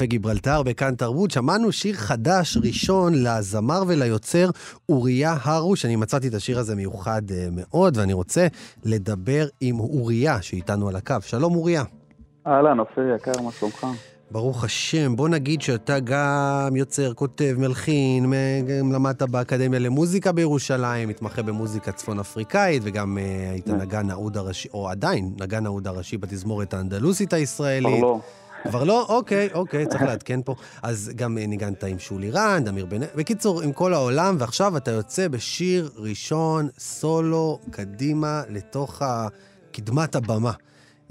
[0.00, 4.50] קפה גיברלטר בכאן תרבות, שמענו שיר חדש ראשון לזמר וליוצר
[4.88, 5.84] אוריה הרוש.
[5.84, 8.46] אני מצאתי את השיר הזה מיוחד אה, מאוד, ואני רוצה
[8.84, 11.14] לדבר עם אוריה, שאיתנו על הקו.
[11.20, 11.82] שלום אוריה.
[12.46, 13.86] אהלן, אופיר יקר, מה שלומך?
[14.30, 18.32] ברוך השם, בוא נגיד שאתה גם יוצר, כותב, מלחין,
[18.80, 23.68] גם למדת באקדמיה למוזיקה בירושלים, מתמחה במוזיקה צפון אפריקאית, וגם אה, היית.
[23.68, 27.98] נגן העוד הראשי, או עדיין נגן העוד הראשי בתזמורת האנדלוסית הישראלית.
[27.98, 28.20] כבר לא.
[28.68, 29.06] כבר לא?
[29.08, 30.54] אוקיי, אוקיי, צריך לעדכן פה.
[30.82, 33.00] אז גם אה, ניגנת עם שולי רנד, אמיר בן...
[33.16, 39.02] בקיצור, עם כל העולם, ועכשיו אתה יוצא בשיר ראשון, סולו, קדימה, לתוך
[39.72, 40.52] קדמת הבמה.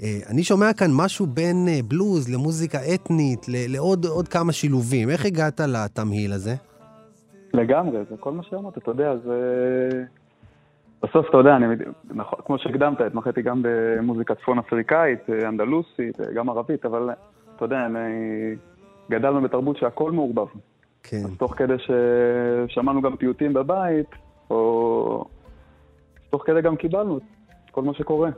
[0.02, 5.10] אה, אני שומע כאן משהו בין אה, בלוז למוזיקה אתנית, לעוד עוד כמה שילובים.
[5.10, 6.54] איך הגעת לתמהיל הזה?
[7.54, 10.04] לגמרי, זה כל מה שאמרת, אתה יודע, זה...
[11.02, 11.66] בסוף, אתה יודע, אני,
[12.10, 17.10] נכון, כמו שהקדמת, התמחיתי גם במוזיקה צפון אפריקאית, אנדלוסית, גם ערבית, אבל
[17.60, 17.86] אתה יודע.
[19.10, 20.46] גדלנו בתרבות שהכל מעורבב.
[21.02, 21.22] כן.
[21.24, 24.06] אז תוך כדי ששמענו גם פיוטים בבית,
[24.50, 25.24] או...
[26.30, 27.22] תוך כדי גם קיבלנו את
[27.70, 28.30] כל מה שקורה.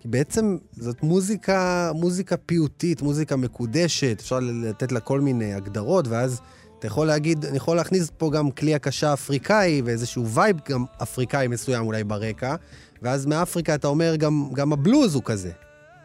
[0.00, 6.42] כי בעצם זאת מוזיקה, מוזיקה פיוטית, מוזיקה מקודשת, אפשר לתת לה כל מיני הגדרות, ואז
[6.78, 11.48] אתה יכול להגיד, אני יכול להכניס פה גם כלי הקשה אפריקאי, ואיזשהו vibe גם אפריקאי
[11.48, 12.54] מסוים אולי ברקע,
[13.02, 15.50] ואז מאפריקה אתה אומר, גם, גם הבלוז הוא כזה.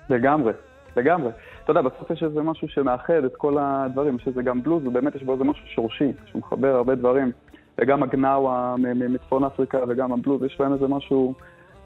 [0.09, 0.53] לגמרי,
[0.97, 1.31] לגמרי.
[1.68, 5.15] אתה יודע, בסוף יש איזה משהו שמאחד את כל הדברים, יש איזה גם בלוז, ובאמת
[5.15, 7.32] יש בו איזה משהו שורשי, שמחבר הרבה דברים.
[7.78, 8.76] וגם הגנאווה
[9.09, 11.34] מצפון אפריקה וגם הבלוז, יש בהם איזה משהו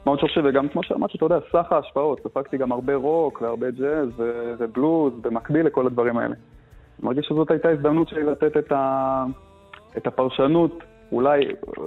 [0.06, 4.08] מאוד שורשי, וגם כמו שאמרתי, אתה יודע, סך ההשפעות, ספגתי גם הרבה רוק והרבה ג'אז
[4.58, 6.34] ובלוז, במקביל לכל הדברים האלה.
[6.34, 9.24] אני מרגיש שזאת הייתה הזדמנות שלי לתת את, ה...
[9.96, 11.82] את הפרשנות, אולי, אה,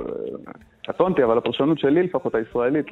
[0.88, 2.86] קטונתי, אבל הפרשנות שלי לפחות, הישראלית.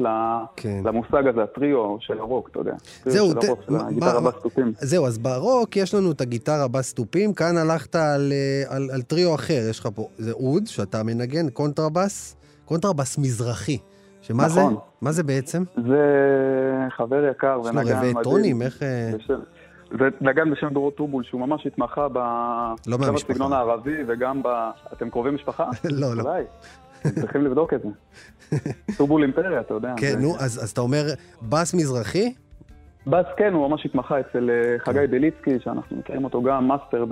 [0.56, 0.82] כן.
[0.86, 2.74] למושג הזה, הטריו של הרוק, אתה יודע.
[3.06, 4.74] זהו, ת- הרוק, של הגיטרה בס תופים.
[4.78, 9.02] זהו, אז ברוק יש לנו את הגיטרה בס תופים, כאן הלכת על, אה, על, על
[9.02, 13.78] טריו אחר, יש לך פה, זה אוד, שאתה מנגן, קונטרבס, קונטרבס מזרחי.
[14.22, 14.60] שמה זה?
[14.60, 14.76] נכון.
[15.02, 15.64] מה זה בעצם?
[15.88, 16.02] זה
[16.98, 18.24] חבר יקר יש לו ונגן רבעי מדהים.
[18.24, 18.84] טונים, איך...
[18.84, 19.40] אה, בשם-
[20.00, 22.18] זה נגן בשם דורות טובול, שהוא ממש התמחה ב...
[22.88, 23.14] לא גם.
[23.14, 24.48] בסגנון הערבי וגם ב...
[24.94, 25.70] אתם קרובי משפחה?
[26.02, 26.22] לא, לא.
[26.22, 26.44] אולי.
[27.22, 27.90] צריכים לבדוק את זה.
[28.98, 29.94] טובול אימפריה, אתה יודע.
[29.98, 31.04] כן, נו, אז, אתה אומר,
[31.42, 32.34] בס מזרחי?
[33.08, 37.06] בס כן, הוא ממש התמחה אצל אה, חגי בליצקי, שאנחנו מכירים אותו גם, מאסטר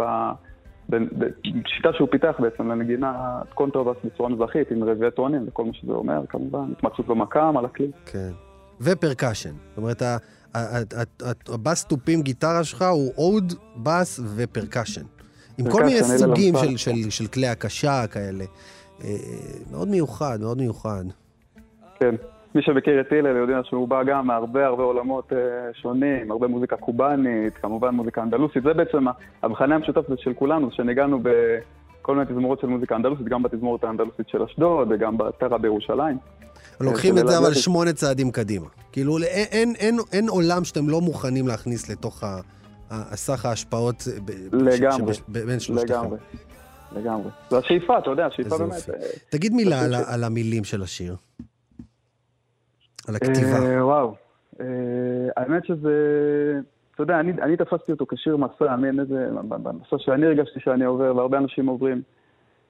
[0.90, 6.22] בשיטה שהוא פיתח בעצם לנגינה קונטרבס בצורה מזרחית, עם רבעי טונים וכל מה שזה אומר,
[6.30, 6.72] כמובן.
[6.78, 7.92] התמצאות במקם, על הכלי.
[8.06, 8.32] כן.
[8.82, 9.54] ו percussion.
[9.70, 10.02] זאת אומרת,
[10.54, 15.02] ה- ה- ה- ה- הבס תופים גיטרה שלך הוא אוד, בס ו percussion.
[15.58, 16.56] עם כל מיני סוגים.
[16.56, 18.46] של, של, של כלי הקשה כאלה.
[19.04, 19.10] אה,
[19.72, 21.04] מאוד מיוחד, מאוד מיוחד.
[22.00, 22.16] כן.
[22.56, 25.38] מי שמכיר את הלל יודע שהוא בא גם מהרבה הרבה עולמות אה,
[25.74, 28.64] שונים, הרבה מוזיקה קובאנית, כמובן מוזיקה אנדלוסית.
[28.64, 29.06] זה בעצם
[29.44, 34.44] המכנה המשותף של כולנו, שניגענו בכל מיני תזמורות של מוזיקה אנדלוסית, גם בתזמורת האנדלוסית של
[34.44, 36.18] אשדוד וגם בטרה בירושלים.
[36.84, 38.66] לוקחים כדי את זה אבל שמונה צעדים קדימה.
[38.92, 42.42] כאילו, אין, אין, אין, אין עולם שאתם לא מוכנים להכניס לתוך ה- ה-
[42.90, 45.94] הסך ההשפעות ב- לגמרי, ש- שב- בין שלושתכם.
[45.94, 46.18] לגמרי,
[46.96, 47.30] לגמרי.
[47.50, 48.74] זו השאיפה, אתה יודע, השאיפה באמת.
[48.76, 48.92] יופי.
[48.92, 48.98] אה,
[49.30, 51.16] תגיד מילה על, ה- על המילים של השיר.
[53.08, 53.66] על הכתיבה.
[53.66, 54.16] אה, וואו.
[54.62, 54.66] אה,
[55.38, 55.90] האמת שזה,
[56.96, 61.16] אתה יודע, אני, אני תפסתי אותו כשיר מסע, מעין איזה, במסע שאני הרגשתי שאני עובר,
[61.16, 62.02] והרבה אנשים עוברים,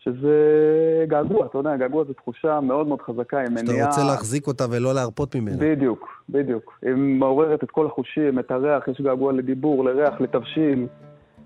[0.03, 0.35] שזה
[1.07, 3.87] געגוע, אתה יודע, געגוע זו תחושה מאוד מאוד חזקה, שאתה מניעה...
[3.87, 5.57] רוצה להחזיק אותה ולא להרפות ממנה.
[5.59, 6.79] בדיוק, בדיוק.
[6.81, 10.87] היא מעוררת את כל החושים, את הריח, יש געגוע לדיבור, לריח, לתבשיל,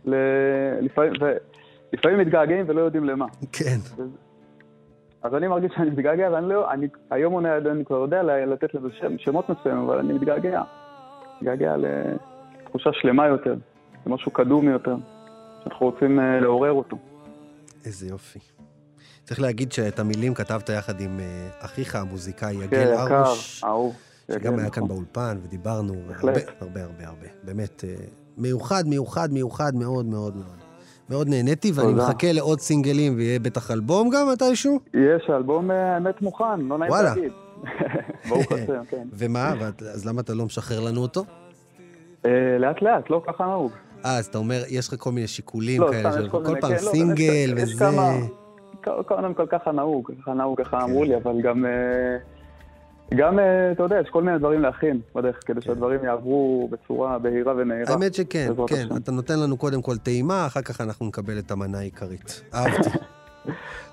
[0.05, 0.15] ל...
[0.81, 1.25] לפעמים, ו...
[1.93, 3.25] לפעמים מתגעגעים ולא יודעים למה.
[3.51, 3.77] כן.
[5.23, 8.87] אז אני מרגיש שאני מתגעגע, ואני לא, אני, היום אני, אני כבר יודע לתת לזה
[8.99, 10.61] שם, שמות מסוימים, אבל אני מתגעגע.
[11.37, 13.55] מתגעגע לתחושה שלמה יותר,
[14.05, 14.95] למשהו קדום יותר,
[15.63, 16.97] שאנחנו רוצים אה, לעורר אותו.
[17.85, 18.39] איזה יופי.
[19.23, 23.63] צריך להגיד שאת המילים כתבת יחד עם אה, אחיך המוזיקאי כן, יגל יקר, הרוש.
[24.31, 24.87] שגם היה כאן.
[24.87, 25.93] באולפן, ודיברנו.
[25.93, 27.27] הרבה, הרבה, הרבה, הרבה.
[27.43, 27.95] באמת, אה,
[28.37, 30.55] מיוחד, מיוחד, מיוחד מאוד מאוד מאוד.
[31.09, 31.93] מאוד נהניתי, ואני.
[31.93, 34.79] מחכה לעוד סינגלים, ויהיה בטח אלבום גם מתישהו.
[34.93, 36.93] יש אלבום אה, האמת מוכן, לא נעים.
[36.93, 37.31] להגיד.
[38.29, 39.07] ברוך השם, כן.
[39.19, 39.53] ומה?
[39.93, 41.25] אז למה אתה לא משחרר לנו אותו?
[42.59, 43.71] לאט לאט, לא ככה נהוג.
[44.05, 46.55] אה, אז אתה אומר, יש לך כל מיני שיקולים לא, כאלה, יש של כל כל
[46.61, 47.23] פעם כן, לא, סינגל
[47.57, 47.85] יש- יש וזה...
[47.85, 48.11] כמה-
[48.81, 51.71] ק- קודם כל ככה נהוג, ככה נהוג, ככה אמרו לי, אבל גם, אה,
[53.17, 57.53] גם, אה, אתה יודע, יש כל מיני דברים להכין בדרך, כדי שהדברים יעברו בצורה בהירה
[57.57, 57.93] ונהירה.
[57.93, 58.87] האמת שכן, כן.
[58.95, 62.41] אתה נותן לנו קודם כל טעימה, אחר כך אנחנו נקבל את המנה העיקרית.
[62.53, 62.89] אהבתי.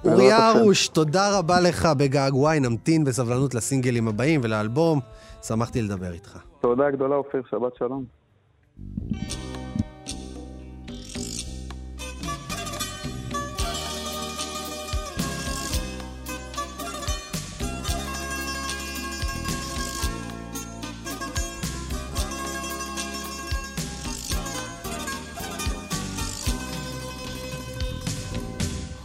[0.04, 0.58] אוריה השם.
[0.58, 5.00] הרוש, תודה רבה לך בגעגועי, נמתין בסבלנות לסינגלים הבאים ולאלבום.
[5.42, 6.38] שמחתי לדבר איתך.
[6.60, 8.04] תודה גדולה, אופיר, שבת שלום.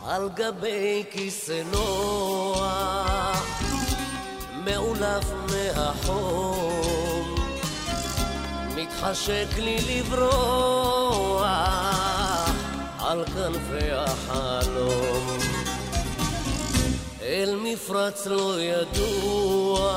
[0.09, 2.63] על גבי כיסא נוח,
[4.65, 7.35] מעולף מהחום,
[8.75, 11.47] מתחשק לי לברוח
[12.99, 15.37] על כנפי החלום.
[17.21, 19.93] אל מפרץ לא ידוע,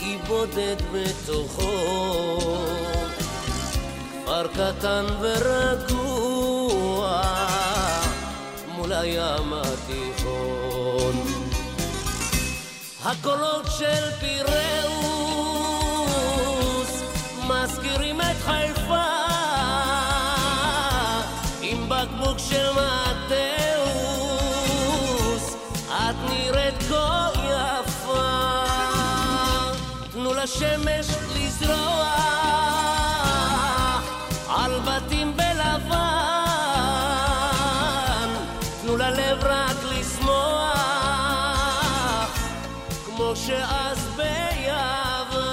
[0.00, 1.72] אי בודד בתוכו,
[4.24, 6.41] כפר קטן ורגוע
[8.92, 11.42] הים התיכון.
[13.04, 14.52] הקולות של פיראוס
[17.48, 19.04] מזכירים את חיפה
[21.62, 23.96] עם בקבוק של מתאוס
[25.88, 28.64] את נראית כה יפה
[30.12, 31.06] תנו לשמש
[43.32, 45.52] כמו שאז ביוון.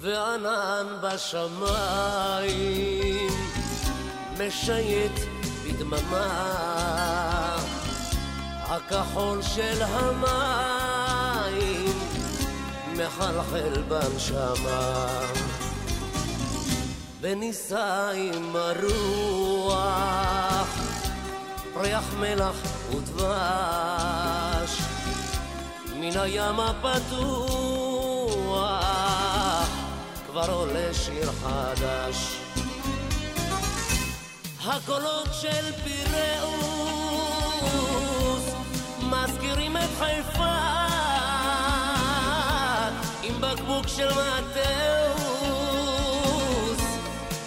[0.00, 2.12] וענן בשמיים
[4.38, 5.20] משייט
[5.64, 6.71] בדממה
[8.92, 10.72] הכחול של המים
[12.92, 15.08] מחלחל בנשמה.
[17.20, 20.68] ונישא עם הרוח
[21.76, 22.56] ריח מלח
[22.90, 24.78] ודבש
[25.96, 27.62] מן הים הפתוח
[30.26, 32.36] כבר עולה שיר חדש.
[34.64, 36.62] הקולות של פיראוס
[39.12, 40.56] מזכירים את חיפה
[43.22, 45.52] עם בקבוק של מתאוס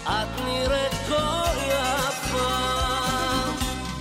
[0.04, 2.50] את נראית כה יפה.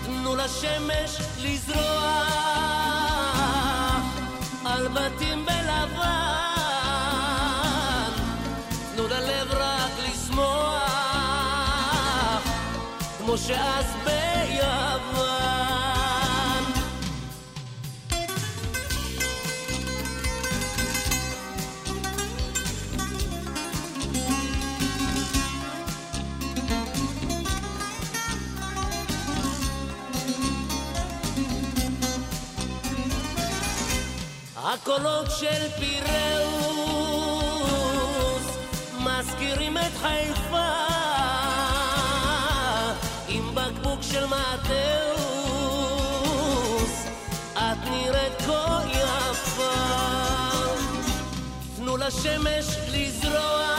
[0.04, 1.84] תנו לשמש לזרוח
[4.64, 6.04] על בתים בלבן.
[8.94, 10.82] תנו ללב רק לשמוח
[13.18, 15.33] כמו שאז ביוון.
[34.74, 36.46] הקולות של פיראוס
[38.98, 40.70] מזכירים את חיפה
[43.28, 45.14] עם בקבוק של מטוס
[47.54, 49.74] את נראית כה יפה.
[51.76, 53.73] תנו לשמש לזרוע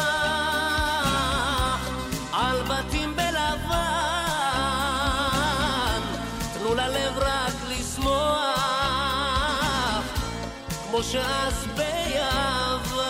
[11.16, 13.06] שאז ביוון.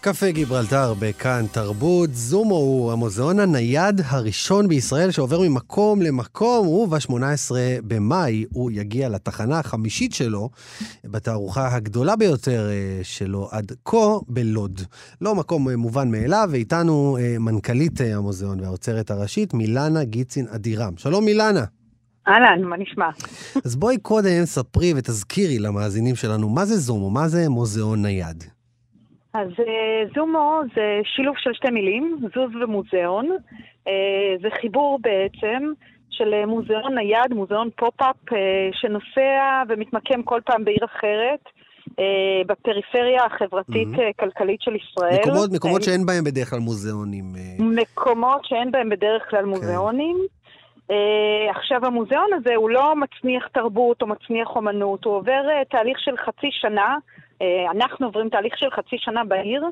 [0.00, 2.10] קפה גיברלטר בכאן תרבות.
[2.14, 7.50] זומו הוא המוזיאון הנייד הראשון בישראל שעובר ממקום למקום, וב-18
[7.86, 10.50] במאי הוא יגיע לתחנה החמישית שלו,
[11.04, 14.80] בתערוכה הגדולה ביותר אה, שלו עד כה בלוד.
[15.20, 20.96] לא מקום אה, מובן מאליו, ואיתנו אה, מנכ"לית המוזיאון והאוצרת הראשית, מילנה גיצין אדירם.
[20.96, 21.64] שלום מילנה.
[22.28, 23.08] אהלן, מה נשמע?
[23.64, 27.10] אז בואי קודם ספרי ותזכירי למאזינים שלנו, מה זה זומו?
[27.10, 28.44] מה זה מוזיאון נייד?
[29.34, 33.36] אז אה, זומו זה שילוב של שתי מילים, זוז ומוזיאון.
[33.88, 33.92] אה,
[34.42, 35.72] זה חיבור בעצם
[36.10, 38.16] של אה, מוזיאון נייד, מוזיאון פופ-אפ,
[38.72, 41.40] שנוסע ומתמקם כל פעם בעיר אחרת.
[42.46, 45.20] בפריפריה החברתית-כלכלית של ישראל.
[45.20, 47.24] מקומות, מקומות שאין בהם בדרך כלל מוזיאונים.
[47.58, 50.16] מקומות שאין בהם בדרך כלל מוזיאונים.
[50.88, 50.94] כן.
[51.50, 56.48] עכשיו, המוזיאון הזה הוא לא מצניח תרבות או מצניח אומנות, הוא עובר תהליך של חצי
[56.50, 56.96] שנה.
[57.70, 59.64] אנחנו עוברים תהליך של חצי שנה בעיר,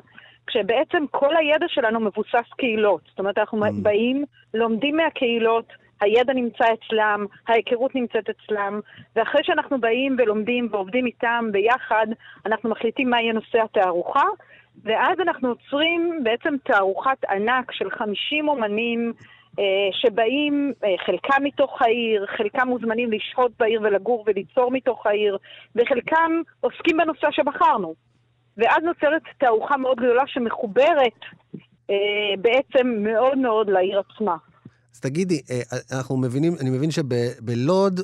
[0.47, 3.01] כשבעצם כל הידע שלנו מבוסס קהילות.
[3.09, 3.69] זאת אומרת, אנחנו mm.
[3.81, 8.79] באים, לומדים מהקהילות, הידע נמצא אצלם, ההיכרות נמצאת אצלם,
[9.15, 12.07] ואחרי שאנחנו באים ולומדים ועובדים איתם ביחד,
[12.45, 14.25] אנחנו מחליטים מה יהיה נושא התערוכה,
[14.83, 19.13] ואז אנחנו עוצרים בעצם תערוכת ענק של 50 אומנים
[19.91, 20.73] שבאים,
[21.05, 25.37] חלקם מתוך העיר, חלקם מוזמנים לשהות בעיר ולגור וליצור מתוך העיר,
[25.75, 26.31] וחלקם
[26.61, 27.95] עוסקים בנושא שבחרנו.
[28.57, 31.19] ואז נוצרת תערוכה מאוד גדולה שמחוברת
[31.89, 31.95] אה,
[32.41, 34.35] בעצם מאוד מאוד לעיר עצמה.
[34.95, 35.41] אז תגידי,
[35.91, 37.99] אנחנו מבינים, אני מבין שבלוד,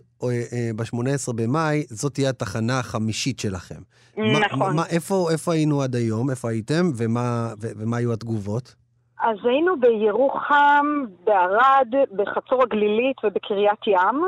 [0.76, 3.82] ב-18 במאי, זאת תהיה התחנה החמישית שלכם.
[4.18, 4.76] נכון.
[4.76, 6.30] מה, איפה, איפה היינו עד היום?
[6.30, 6.92] איפה הייתם?
[6.98, 8.76] ומה, ומה היו התגובות?
[9.22, 10.86] אז היינו בירוחם,
[11.24, 14.24] בערד, בחצור הגלילית ובקריית ים.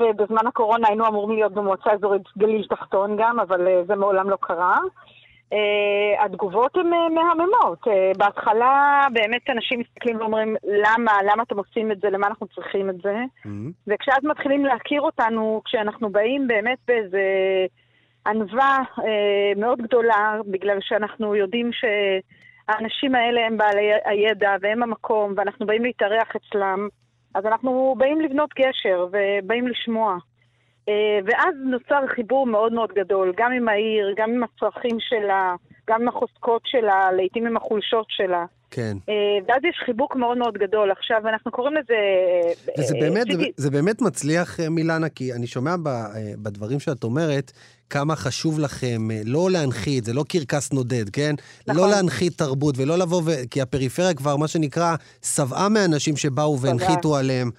[0.00, 4.78] ובזמן הקורונה היינו אמורים להיות במועצה אזורית גליל תחתון גם, אבל זה מעולם לא קרה.
[6.18, 7.78] התגובות הן מהממות.
[8.18, 12.96] בהתחלה באמת אנשים מסתכלים ואומרים, למה, למה אתם עושים את זה, למה אנחנו צריכים את
[13.02, 13.14] זה?
[13.14, 13.48] Mm-hmm.
[13.86, 17.22] וכשאז מתחילים להכיר אותנו, כשאנחנו באים באמת באיזה
[18.26, 18.78] ענווה
[19.56, 21.84] מאוד גדולה, בגלל שאנחנו יודעים ש...
[22.68, 26.88] האנשים האלה הם בעלי הידע והם המקום, ואנחנו באים להתארח אצלם,
[27.34, 30.16] אז אנחנו באים לבנות גשר ובאים לשמוע.
[31.24, 35.54] ואז נוצר חיבור מאוד מאוד גדול, גם עם העיר, גם עם הצרכים שלה,
[35.88, 38.44] גם עם החוזקות שלה, לעיתים עם החולשות שלה.
[38.76, 38.96] כן.
[39.48, 40.90] ואז יש חיבוק מאוד מאוד גדול.
[40.90, 41.94] עכשיו, אנחנו קוראים לזה...
[42.78, 45.74] וזה באמת, זה, זה באמת מצליח, מילנה, כי אני שומע
[46.42, 47.52] בדברים שאת אומרת,
[47.90, 51.34] כמה חשוב לכם לא להנחית, זה לא קרקס נודד, כן?
[51.66, 51.82] נכון.
[51.82, 53.30] לא להנחית תרבות ולא לבוא ו...
[53.50, 54.96] כי הפריפריה כבר, מה שנקרא,
[55.36, 57.50] שבעה מאנשים שבאו והנחיתו עליהם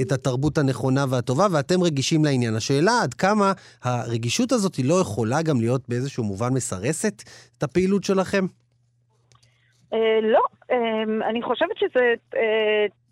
[0.00, 2.54] את התרבות הנכונה והטובה, ואתם רגישים לעניין.
[2.54, 7.22] השאלה עד כמה הרגישות הזאת היא לא יכולה גם להיות באיזשהו מובן מסרסת
[7.58, 8.46] את הפעילות שלכם?
[9.92, 10.74] Uh, לא, uh,
[11.24, 12.14] אני חושבת שזה...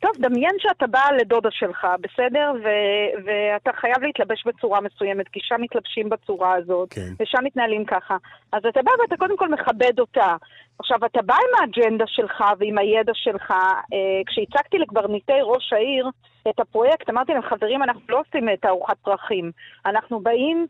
[0.06, 2.52] טוב, דמיין שאתה בא לדודה שלך, בסדר?
[2.64, 7.12] ו- ואתה חייב להתלבש בצורה מסוימת, כי שם מתלבשים בצורה הזאת, כן.
[7.20, 8.16] ושם מתנהלים ככה.
[8.52, 10.36] אז אתה בא ואתה קודם כל מכבד אותה.
[10.78, 13.50] עכשיו, אתה בא עם האג'נדה שלך ועם הידע שלך.
[13.50, 16.10] אה, כשהצגתי לקברניטי ראש העיר
[16.48, 19.50] את הפרויקט, אמרתי להם, חברים, אנחנו לא עושים את ארוחת פרחים.
[19.86, 20.66] אנחנו באים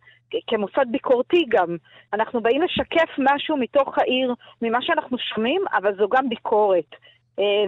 [0.46, 1.76] כמוסד ביקורתי גם.
[2.12, 6.90] אנחנו באים לשקף משהו מתוך העיר, ממה שאנחנו שומעים, אבל זו גם ביקורת.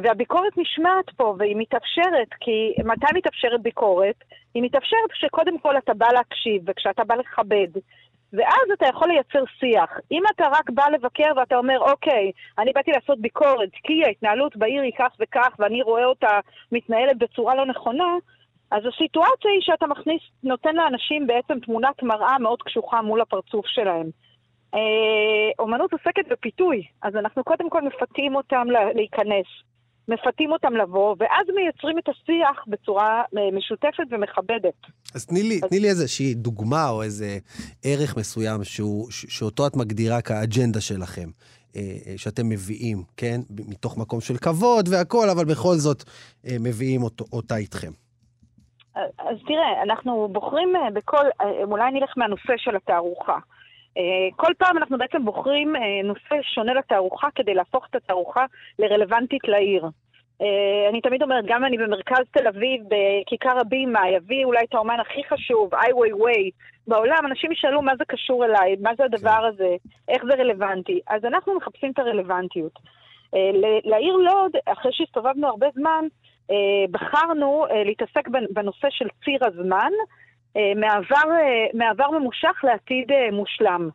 [0.03, 4.25] והביקורת נשמעת פה, והיא מתאפשרת, כי מתי מתאפשרת ביקורת?
[4.55, 7.69] היא מתאפשרת כשקודם כל אתה בא להקשיב, וכשאתה בא לכבד.
[8.33, 9.91] ואז אתה יכול לייצר שיח.
[10.13, 14.83] אם אתה רק בא לבקר ואתה אומר, אוקיי, אני באתי לעשות ביקורת, כי ההתנהלות בעיר
[14.83, 16.41] היא כך וכך, ואני רואה אותה
[16.73, 18.17] מתנהלת בצורה לא נכונה,
[18.71, 24.07] אז הסיטואציה היא שאתה מכניס, נותן לאנשים בעצם תמונת מראה מאוד קשוחה מול הפרצוף שלהם.
[24.75, 24.81] אה,
[25.59, 29.47] אומנות עוסקת בפיתוי, אז אנחנו קודם כל מפתים אותם לה- להיכנס,
[30.09, 34.75] מפתים אותם לבוא, ואז מייצרים את השיח בצורה אה, משותפת ומכבדת.
[35.15, 37.39] אז תני לי, תני לי איזושהי דוגמה או איזה
[37.85, 41.29] ערך מסוים שהוא, שאותו את מגדירה כאג'נדה שלכם,
[41.77, 41.83] אה,
[42.17, 43.41] שאתם מביאים, כן?
[43.69, 46.05] מתוך מקום של כבוד והכול, אבל בכל זאת
[46.61, 47.91] מביאים אותו, אותה איתכם.
[49.19, 51.25] אז תראה, אנחנו בוחרים בכל,
[51.65, 53.39] אולי נלך מהנושא של התערוכה.
[53.99, 58.45] אה, כל פעם אנחנו בעצם בוחרים אה, נושא שונה לתערוכה כדי להפוך את התערוכה
[58.79, 59.85] לרלוונטית לעיר.
[60.43, 65.01] אה, אני תמיד אומרת, גם אני במרכז תל אביב, בכיכר הבימה, יביא אולי את האומן
[65.01, 66.51] הכי חשוב, איי ווי ווי,
[66.87, 69.77] בעולם, אנשים ישאלו מה זה קשור אליי, מה זה הדבר הזה,
[70.09, 71.01] איך זה רלוונטי.
[71.09, 72.73] אז אנחנו מחפשים את הרלוונטיות.
[73.85, 76.05] לעיר לוד, אחרי שהסתובבנו הרבה זמן,
[76.91, 79.91] בחרנו להתעסק בנ- בנושא של ציר הזמן,
[80.77, 83.89] מעבר, אה, מעבר ממושך לעתיד אה, מושלם.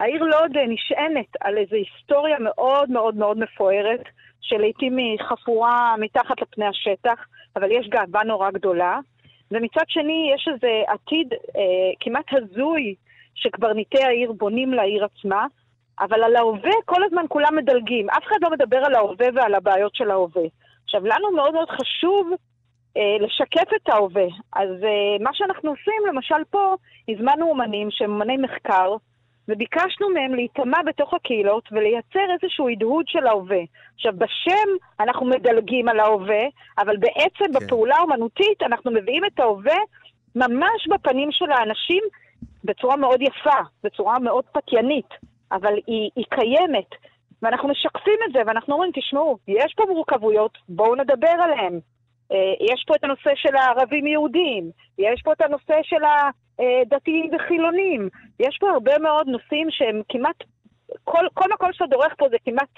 [0.00, 4.02] העיר לוד אה, נשענת על איזו היסטוריה מאוד מאוד מאוד מפוארת,
[4.40, 8.98] שלעיתים היא חפורה מתחת לפני השטח, אבל יש גאווה נורא גדולה.
[9.50, 12.94] ומצד שני, יש איזה עתיד אה, כמעט הזוי
[13.34, 15.46] שקברניטי העיר בונים לעיר עצמה,
[16.00, 18.10] אבל על ההווה כל הזמן כולם מדלגים.
[18.10, 20.42] אף אחד לא מדבר על ההווה ועל הבעיות של ההווה.
[20.84, 22.36] עכשיו, לנו מאוד מאוד חשוב אה,
[22.96, 24.26] לשקף את ההווה.
[24.52, 26.74] אז אה, מה שאנחנו עושים, למשל פה,
[27.08, 28.96] הזמנו אומנים שהם אומני מחקר,
[29.48, 33.60] וביקשנו מהם להיטמע בתוך הקהילות ולייצר איזשהו הדהוד של ההווה.
[33.94, 34.68] עכשיו, בשם
[35.00, 36.42] אנחנו מדלגים על ההווה,
[36.78, 37.66] אבל בעצם כן.
[37.66, 39.78] בפעולה האומנותית אנחנו מביאים את ההווה
[40.36, 42.02] ממש בפנים של האנשים
[42.64, 45.08] בצורה מאוד יפה, בצורה מאוד פתיינית,
[45.52, 46.90] אבל היא, היא קיימת.
[47.42, 51.80] ואנחנו משקפים את זה, ואנחנו אומרים, תשמעו, יש פה מורכבויות, בואו נדבר עליהן.
[52.32, 58.08] אה, יש פה את הנושא של הערבים יהודים, יש פה את הנושא של הדתיים וחילונים,
[58.40, 60.36] יש פה הרבה מאוד נושאים שהם כמעט,
[61.04, 62.70] כל, כל מקום שאתה דורך פה זה כמעט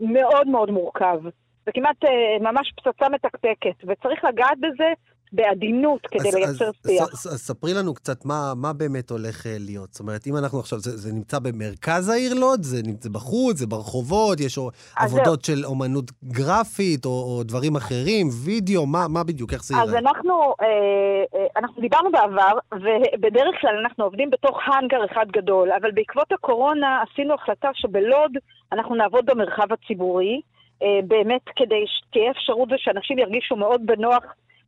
[0.00, 1.20] מאוד מאוד מורכב.
[1.66, 4.92] זה כמעט אה, ממש פצצה מתקתקת, וצריך לגעת בזה
[5.32, 7.02] בעדינות כדי אז, לייצר אז, שיח.
[7.12, 9.92] אז, אז ספרי לנו קצת מה, מה באמת הולך אה, להיות.
[9.92, 13.66] זאת אומרת, אם אנחנו עכשיו, זה, זה נמצא במרכז העיר לוד, זה נמצא בחוץ, זה
[13.66, 14.58] ברחובות, יש
[14.96, 19.88] עבודות של אומנות גרפית או, או דברים אחרים, וידאו, מה, מה בדיוק, איך זה אז
[19.88, 19.98] יראה?
[19.98, 20.66] אנחנו, אה,
[21.34, 27.02] אה, אנחנו דיברנו בעבר, ובדרך כלל אנחנו עובדים בתוך האנגר אחד גדול, אבל בעקבות הקורונה
[27.02, 28.32] עשינו החלטה שבלוד
[28.72, 30.40] אנחנו נעבוד במרחב הציבורי,
[30.82, 34.22] אה, באמת כדי שתהיה אפשרות ושאנשים ירגישו מאוד בנוח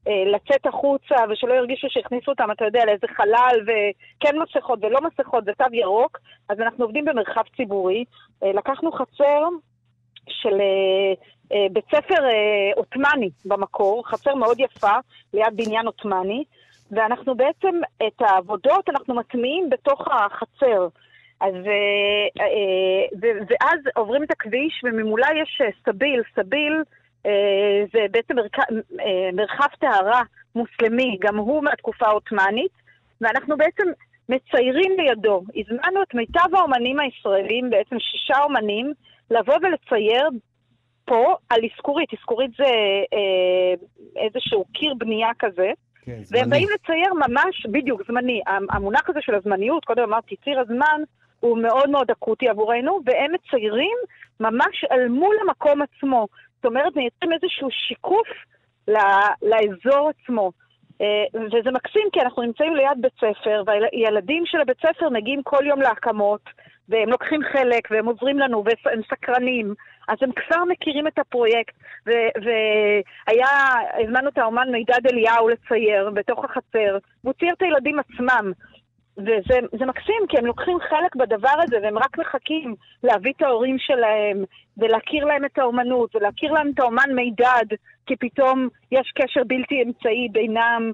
[0.06, 5.64] לצאת החוצה, ושלא ירגישו שהכניסו אותם, אתה יודע, לאיזה חלל, וכן מסכות ולא מסכות ותו
[5.72, 6.18] ירוק,
[6.48, 8.04] אז אנחנו עובדים במרחב ציבורי.
[8.42, 9.44] אה, לקחנו חצר
[10.28, 11.12] של אה,
[11.52, 14.96] אה, בית ספר אה, עות'מאני במקור, חצר מאוד יפה,
[15.34, 16.44] ליד בניין עות'מאני,
[16.90, 20.88] ואנחנו בעצם את העבודות אנחנו מטמיעים בתוך החצר.
[21.40, 26.97] אז, אה, אה, ואז עוברים את הכביש, וממולה יש אה, סביל, סביל אה,
[27.92, 28.34] זה בעצם.
[28.38, 30.22] אה, מרחב טהרה
[30.54, 32.72] מוסלמי, גם הוא מהתקופה העות'מאנית,
[33.20, 33.84] ואנחנו בעצם
[34.28, 35.42] מציירים לידו.
[35.56, 38.92] הזמנו את מיטב האומנים הישראלים, בעצם שישה אומנים,
[39.30, 40.28] לבוא ולצייר
[41.04, 42.12] פה על איסקורית.
[42.12, 42.72] איסקורית זה
[43.12, 43.74] אה,
[44.16, 45.70] איזשהו קיר בנייה כזה.
[46.04, 48.40] כן, והם באים לצייר ממש, בדיוק, זמני.
[48.70, 51.02] המונח הזה של הזמניות, קודם אמרתי, ציר הזמן,
[51.40, 53.96] הוא מאוד מאוד אקוטי עבורנו, והם מציירים
[54.40, 56.26] ממש אל מול המקום עצמו.
[56.58, 58.28] זאת אומרת, מייצרים איזשהו שיקוף
[59.42, 60.50] לאזור עצמו.
[61.00, 65.66] אה, וזה מקסים, כי אנחנו נמצאים ליד בית ספר, והילדים של הבית ספר מגיעים כל
[65.66, 66.40] יום להקמות,
[66.88, 69.74] והם לוקחים חלק, והם עוזרים לנו, והם סקרנים.
[70.08, 71.74] אז הם כבר מכירים את הפרויקט,
[72.06, 73.48] והיה,
[74.04, 78.52] הזמנו את האומן מידד אליהו לצייר בתוך החצר, והוא צייר את הילדים עצמם.
[79.18, 84.44] וזה מקסים, כי הם לוקחים חלק בדבר הזה, והם רק מחכים להביא את ההורים שלהם,
[84.76, 90.28] ולהכיר להם את האומנות, ולהכיר להם את האומן מידד, כי פתאום יש קשר בלתי אמצעי
[90.32, 90.92] בינם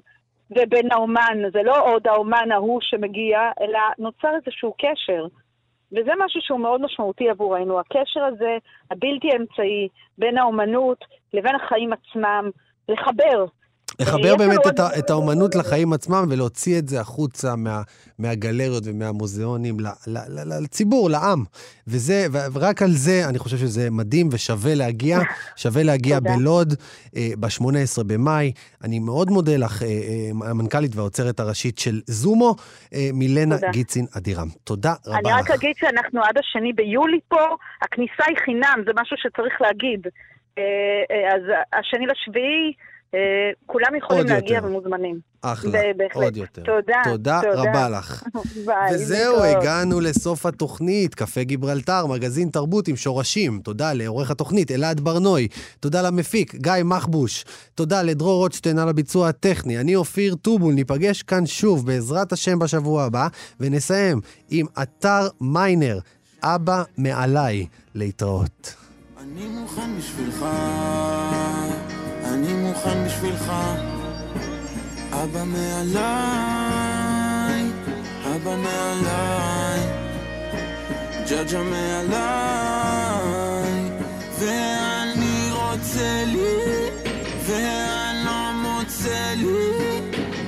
[0.51, 1.37] ובין האומן.
[1.53, 5.25] זה לא עוד האומן ההוא שמגיע, אלא נוצר איזשהו קשר.
[5.91, 8.57] וזה משהו שהוא מאוד משמעותי עבורנו, הקשר הזה,
[8.91, 12.49] הבלתי אמצעי, בין האומנות לבין החיים עצמם,
[12.89, 13.45] לחבר.
[13.99, 17.81] לחבר באמת את, ה, את האומנות לחיים עצמם ולהוציא את זה החוצה מה,
[18.19, 21.43] מהגלריות ומהמוזיאונים ל, ל, ל, לציבור, לעם.
[21.87, 25.19] וזה, ורק על זה אני חושב שזה מדהים ושווה להגיע,
[25.61, 26.73] שווה להגיע בלוד
[27.15, 28.51] אה, ב-18 במאי.
[28.83, 32.55] אני מאוד מודה לך, אה, אה, המנכ"לית והאוצרת הראשית של זומו,
[32.93, 33.71] אה, מילנה תודה.
[33.71, 34.47] גיצין אדירם.
[34.63, 35.33] תודה רבה אני לך.
[35.33, 37.45] אני רק אגיד שאנחנו עד השני ביולי פה,
[37.81, 40.07] הכניסה היא חינם, זה משהו שצריך להגיד.
[40.57, 40.63] אה,
[41.11, 41.41] אה, אז
[41.73, 42.73] השני לשביעי,
[43.65, 44.67] כולם יכולים עוד להגיע יותר.
[44.67, 45.19] ומוזמנים.
[45.41, 46.23] אחלה, בהחלט.
[46.23, 46.61] עוד יותר.
[46.65, 47.01] תודה.
[47.03, 48.23] תודה רבה לך.
[48.65, 48.95] ביי.
[48.95, 49.43] וזהו.
[49.43, 53.59] הגענו לסוף התוכנית, קפה גיברלטר, מגזין תרבות עם שורשים.
[53.63, 55.47] תודה לעורך התוכנית, אלעד ברנוי.
[55.79, 57.45] תודה למפיק, גיא מחבוש.
[57.75, 59.79] תודה לדרור רוטשטיין על הביצוע הטכני.
[59.79, 63.27] אני אופיר טובול, ניפגש כאן שוב, בעזרת השם בשבוע הבא,
[63.59, 65.99] ונסיים עם אתר מיינר,
[66.43, 68.75] אבא מעליי, להתראות.
[69.21, 70.45] אני מוכן בשבילך,
[72.35, 73.51] אני מוכן בשבילך.
[75.11, 76.03] אבא מעליי,
[78.35, 79.79] אבא מעליי,
[81.29, 82.15] ג'ג'ה מעליי,
[84.39, 86.89] ואני רוצה לי,
[87.45, 89.71] ואני לא מוצא לי,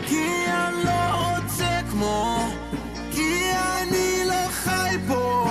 [0.07, 2.49] כי אני לא רוצה כמו,
[3.11, 5.47] כי אני לא חי פה.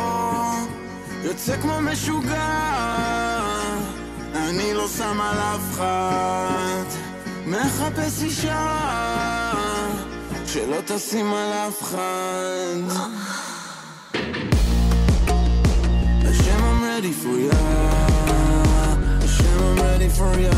[1.25, 3.56] יוצא כמו משוגע,
[4.37, 6.85] אני לא שם על אף אחד,
[7.47, 8.73] מחפש אישה,
[10.47, 13.07] שלא תשים על אף אחד.
[16.25, 17.59] השם I'm ready for ya,
[19.25, 20.57] השם I'm ready for ya,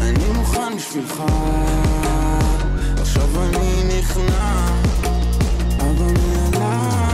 [0.00, 1.22] אני מוכן בשבילך,
[3.00, 4.66] עכשיו אני נכנע,
[5.80, 7.11] אבא מעליי.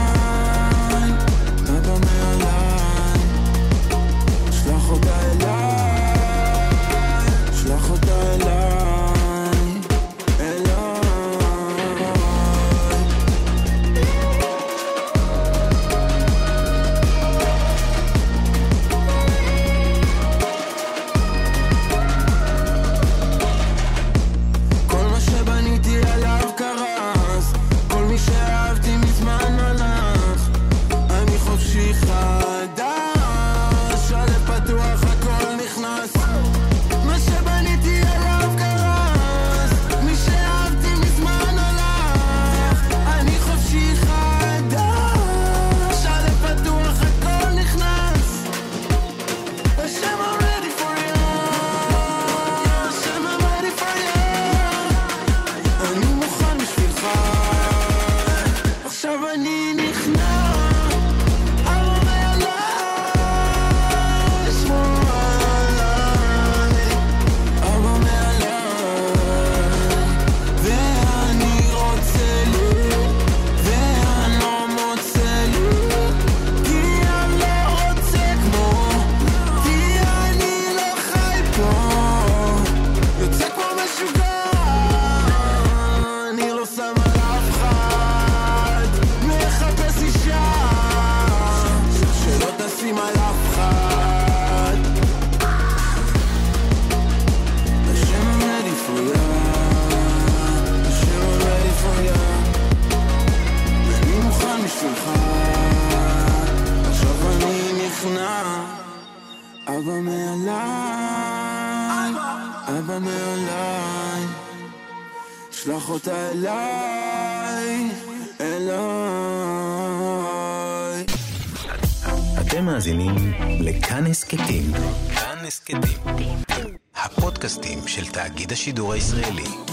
[128.59, 129.68] השידור הישראלי.